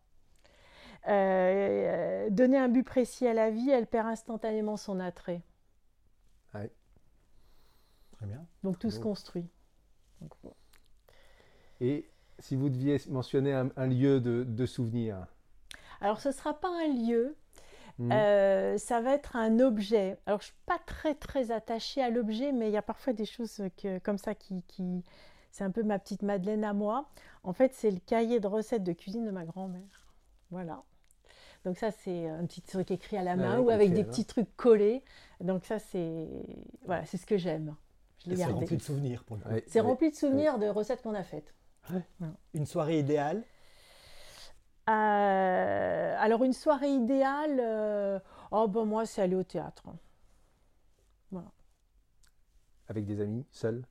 Euh, 1.08 2.30
donner 2.30 2.58
un 2.58 2.68
but 2.68 2.82
précis 2.82 3.26
à 3.26 3.34
la 3.34 3.50
vie, 3.50 3.70
elle 3.70 3.86
perd 3.86 4.08
instantanément 4.08 4.76
son 4.76 4.98
attrait. 4.98 5.42
Oui. 6.54 6.68
Très 8.12 8.26
bien. 8.26 8.44
Donc 8.62 8.78
tout 8.78 8.90
se 8.90 8.98
construit. 8.98 9.46
Et 11.80 12.08
si 12.38 12.56
vous 12.56 12.68
deviez 12.68 12.98
mentionner 13.08 13.52
un, 13.52 13.86
lieu 13.86 14.20
de, 14.20 14.44
de 14.44 14.66
souvenir 14.66 15.26
Alors 16.00 16.20
ce 16.20 16.28
ne 16.28 16.34
sera 16.34 16.58
pas 16.58 16.70
un 16.70 16.88
lieu, 16.88 17.36
Mm. 17.98 18.12
Euh, 18.12 18.78
ça 18.78 19.00
va 19.00 19.14
être 19.14 19.36
un 19.36 19.60
objet. 19.60 20.18
Alors, 20.26 20.40
je 20.40 20.46
ne 20.46 20.48
suis 20.48 20.62
pas 20.66 20.78
très, 20.84 21.14
très 21.14 21.50
attachée 21.50 22.02
à 22.02 22.10
l'objet, 22.10 22.52
mais 22.52 22.68
il 22.68 22.72
y 22.72 22.76
a 22.76 22.82
parfois 22.82 23.12
des 23.12 23.24
choses 23.24 23.62
comme 24.02 24.18
ça 24.18 24.34
qui... 24.34 24.62
C'est 25.50 25.64
un 25.64 25.70
peu 25.70 25.82
ma 25.82 25.98
petite 25.98 26.20
Madeleine 26.20 26.64
à 26.64 26.74
moi. 26.74 27.08
En 27.42 27.54
fait, 27.54 27.72
c'est 27.72 27.90
le 27.90 27.98
cahier 27.98 28.40
de 28.40 28.46
recettes 28.46 28.84
de 28.84 28.92
cuisine 28.92 29.24
de 29.24 29.30
ma 29.30 29.46
grand-mère. 29.46 30.06
Voilà. 30.50 30.82
Donc 31.66 31.78
ça, 31.78 31.90
c'est 31.90 32.28
un 32.28 32.46
petit 32.46 32.62
truc 32.62 32.92
écrit 32.92 33.16
à 33.16 33.24
la 33.24 33.34
main 33.34 33.58
ou 33.58 33.70
avec 33.70 33.92
des 33.92 34.04
petits 34.04 34.24
trucs 34.24 34.56
collés. 34.56 35.02
Donc 35.40 35.64
ça, 35.64 35.80
c'est 35.80 36.28
voilà, 36.84 37.04
c'est 37.06 37.16
ce 37.16 37.26
que 37.26 37.36
j'aime. 37.36 37.74
C'est 38.24 38.44
rempli 38.44 38.76
de 38.76 38.82
souvenirs 38.82 39.24
pour 39.24 39.36
C'est 39.66 39.80
rempli 39.80 40.10
de 40.10 40.14
souvenirs 40.14 40.60
de 40.60 40.68
recettes 40.68 41.02
qu'on 41.02 41.14
a 41.14 41.24
faites. 41.24 41.52
Une 42.54 42.66
soirée 42.66 43.00
idéale? 43.00 43.42
Euh, 44.88 46.16
alors 46.20 46.44
une 46.44 46.52
soirée 46.52 46.90
idéale, 46.90 47.58
euh, 47.58 48.20
oh 48.52 48.68
ben 48.68 48.84
moi 48.84 49.04
c'est 49.04 49.20
aller 49.20 49.34
au 49.34 49.42
théâtre. 49.42 49.82
Voilà. 51.32 51.48
Avec 52.88 53.04
des 53.06 53.20
amis, 53.20 53.44
seul? 53.50 53.84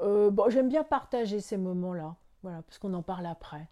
Euh, 0.00 0.30
bon, 0.30 0.50
J'aime 0.50 0.68
bien 0.68 0.82
partager 0.82 1.38
ces 1.38 1.56
moments-là, 1.56 2.16
voilà, 2.42 2.62
parce 2.62 2.78
qu'on 2.78 2.92
en 2.94 3.02
parle 3.02 3.26
après. 3.26 3.68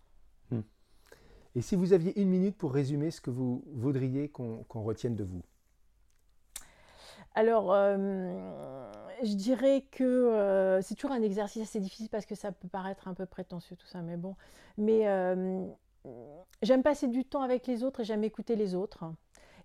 Et 1.55 1.63
si 1.63 1.77
vous 1.77 1.93
aviez 1.93 2.19
une 2.21 2.29
minute 2.29 2.57
pour 2.57 2.73
résumer 2.73 3.11
ce 3.11 3.21
que 3.21 3.31
vous 3.31 3.65
voudriez 3.73 4.29
qu'on 4.29 4.65
retienne 4.83 5.15
de 5.15 5.25
vous 5.25 5.43
alors, 7.37 7.75
je 7.75 9.35
dirais 9.35 9.85
que 9.91 10.79
c'est 10.83 10.95
toujours 10.95 11.11
un 11.11 11.23
exercice 11.23 11.63
assez 11.63 11.81
difficile 11.81 12.09
parce 12.09 12.27
que 12.27 12.37
ça 12.37 12.53
peut 12.53 12.69
paraître 12.69 13.09
un 13.09 13.15
peu 13.15 13.27
prétentieux 13.27 13.75
tout 13.75 13.87
ça, 13.87 14.03
mais 14.03 14.17
bon. 14.17 14.37
Mais 14.79 15.03
j'aime 16.63 16.83
passer 16.85 17.09
du 17.09 17.25
temps 17.25 17.43
avec 17.43 17.67
les 17.67 17.83
autres 17.83 18.01
et 18.01 18.05
j'aime 18.05 18.23
écouter 18.23 18.55
les 18.55 18.77
autres. 18.77 19.05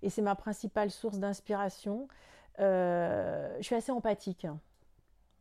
Et 0.01 0.09
c'est 0.09 0.23
ma 0.23 0.33
principale 0.35 0.89
source 0.89 1.19
d'inspiration. 1.19 2.07
je 2.57 3.57
suis 3.61 3.75
assez 3.75 3.91
empathique. 3.91 4.45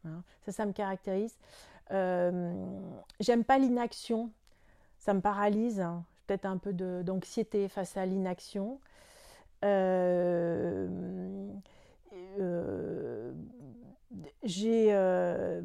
Hein. 0.04 0.22
Ça, 0.44 0.52
ça 0.52 0.66
me 0.66 0.72
caractérise. 0.72 1.38
j'aime 1.90 3.44
pas 3.44 3.58
l'inaction. 3.58 4.30
Ça 4.98 5.14
me 5.14 5.22
paralyse. 5.22 5.82
Peut-être 6.28 6.44
un 6.44 6.58
peu 6.58 6.74
d'anxiété 6.74 7.68
face 7.68 7.96
à 7.96 8.04
l'inaction. 8.04 8.80
Euh, 9.64 10.86
j'ai, 14.44 14.92
euh, 14.92 15.62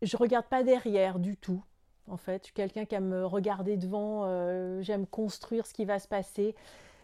je 0.00 0.16
regarde 0.16 0.46
pas 0.46 0.62
derrière 0.62 1.18
du 1.18 1.36
tout. 1.36 1.62
En 2.08 2.16
fait, 2.16 2.42
je 2.42 2.44
suis 2.46 2.54
quelqu'un 2.54 2.86
qui 2.86 2.94
aime 2.94 3.08
me 3.08 3.26
regarder 3.26 3.76
devant. 3.76 4.22
Euh, 4.24 4.80
j'aime 4.80 5.06
construire 5.06 5.66
ce 5.66 5.74
qui 5.74 5.84
va 5.84 5.98
se 5.98 6.08
passer. 6.08 6.54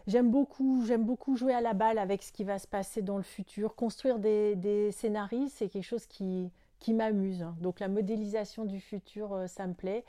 J'aime 0.07 0.31
beaucoup, 0.31 0.83
beaucoup 1.01 1.37
jouer 1.37 1.53
à 1.53 1.61
la 1.61 1.75
balle 1.75 1.99
avec 1.99 2.23
ce 2.23 2.33
qui 2.33 2.45
va 2.45 2.59
se 2.59 2.67
passer 2.67 3.03
dans 3.03 3.19
le 3.19 3.23
futur. 3.23 3.77
Construire 3.77 4.19
des, 4.19 4.57
des 4.57 4.91
scénarios, 4.91 5.49
c'est 5.51 5.69
quelque 5.69 5.85
chose 5.85 6.07
qui, 6.07 6.51
qui 6.79 6.95
m'amuse. 6.95 7.47
Donc 7.61 7.79
la 7.79 7.89
modélisation 7.89 8.65
du 8.65 8.81
futur, 8.81 9.35
euh, 9.35 9.47
ça 9.47 9.67
me 9.67 9.75
plaît. 9.75 10.03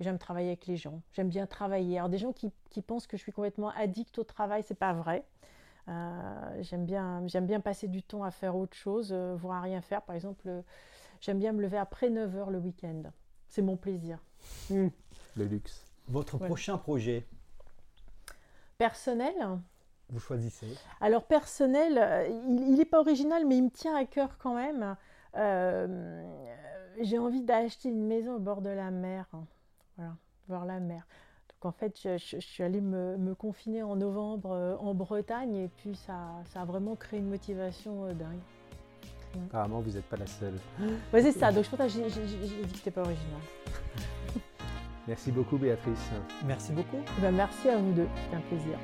J'aime 0.00 0.18
travailler 0.18 0.48
avec 0.48 0.66
les 0.66 0.76
gens. 0.76 1.00
J'aime 1.12 1.28
bien 1.28 1.46
travailler. 1.46 1.98
Alors 1.98 2.08
des 2.08 2.18
gens 2.18 2.32
qui, 2.32 2.50
qui, 2.70 2.82
pensent 2.82 3.06
que 3.06 3.16
je 3.16 3.22
suis 3.22 3.32
complètement 3.32 3.70
addict 3.70 4.18
au 4.18 4.24
travail, 4.24 4.62
c'est 4.66 4.74
pas 4.74 4.92
vrai. 4.92 5.24
Euh, 5.88 6.62
j'aime 6.62 6.86
bien, 6.86 7.22
j'aime 7.26 7.46
bien 7.46 7.60
passer 7.60 7.88
du 7.88 8.02
temps 8.02 8.24
à 8.24 8.30
faire 8.30 8.56
autre 8.56 8.76
chose, 8.76 9.10
euh, 9.12 9.34
voire 9.36 9.58
à 9.58 9.60
rien 9.62 9.80
faire. 9.80 10.02
Par 10.02 10.16
exemple, 10.16 10.48
euh, 10.48 10.62
j'aime 11.20 11.38
bien 11.38 11.52
me 11.52 11.60
lever 11.60 11.76
après 11.76 12.08
9h 12.08 12.50
le 12.50 12.58
week-end. 12.58 13.02
C'est 13.48 13.62
mon 13.62 13.76
plaisir. 13.76 14.18
Hmm. 14.70 14.88
Le 15.36 15.44
luxe. 15.44 15.86
Votre 16.08 16.38
prochain 16.38 16.78
projet? 16.78 17.26
Personnel? 18.78 19.34
Vous 20.10 20.20
choisissez. 20.20 20.66
Alors 21.00 21.24
personnel, 21.24 22.28
il 22.46 22.74
n'est 22.74 22.84
pas 22.84 23.00
original, 23.00 23.46
mais 23.46 23.56
il 23.56 23.64
me 23.64 23.70
tient 23.70 23.96
à 23.96 24.04
cœur 24.04 24.36
quand 24.38 24.54
même. 24.54 24.96
J'ai 27.00 27.18
envie 27.18 27.42
d'acheter 27.42 27.88
une 27.88 28.06
maison 28.06 28.36
au 28.36 28.38
bord 28.38 28.60
de 28.60 28.68
la 28.68 28.90
mer. 28.90 29.26
Voilà, 29.96 30.16
voir 30.48 30.64
la 30.66 30.80
mer 30.80 31.06
en 31.64 31.72
fait, 31.72 31.98
je, 32.02 32.38
suis 32.38 32.62
allée 32.62 32.80
me, 32.80 33.34
confiner 33.34 33.82
en 33.82 33.96
novembre 33.96 34.52
euh, 34.52 34.76
en 34.78 34.94
Bretagne 34.94 35.54
et 35.54 35.68
puis 35.68 35.94
ça, 35.94 36.42
ça, 36.52 36.62
a 36.62 36.64
vraiment 36.64 36.94
créé 36.94 37.20
une 37.20 37.28
motivation 37.28 38.04
euh, 38.04 38.12
dingue. 38.12 38.40
Apparemment, 39.48 39.80
vous 39.80 39.92
n'êtes 39.92 40.04
pas 40.04 40.16
la 40.16 40.26
seule. 40.26 40.54
Ouais, 41.12 41.22
c'est 41.22 41.32
ça. 41.32 41.50
Donc, 41.50 41.64
je 41.64 41.70
pense 41.70 41.78
que 41.80 41.88
j'ai 41.88 42.08
dit 42.08 42.68
que 42.70 42.76
c'était 42.76 42.90
pas 42.90 43.02
original. 43.02 43.40
Merci 45.08 45.32
beaucoup, 45.32 45.58
Béatrice. 45.58 46.10
Merci 46.46 46.72
beaucoup. 46.72 47.00
Ben, 47.20 47.34
merci 47.34 47.68
à 47.68 47.76
vous 47.76 47.92
deux. 47.92 48.08
C'était 48.24 48.36
un 48.36 48.40
plaisir. 48.40 48.78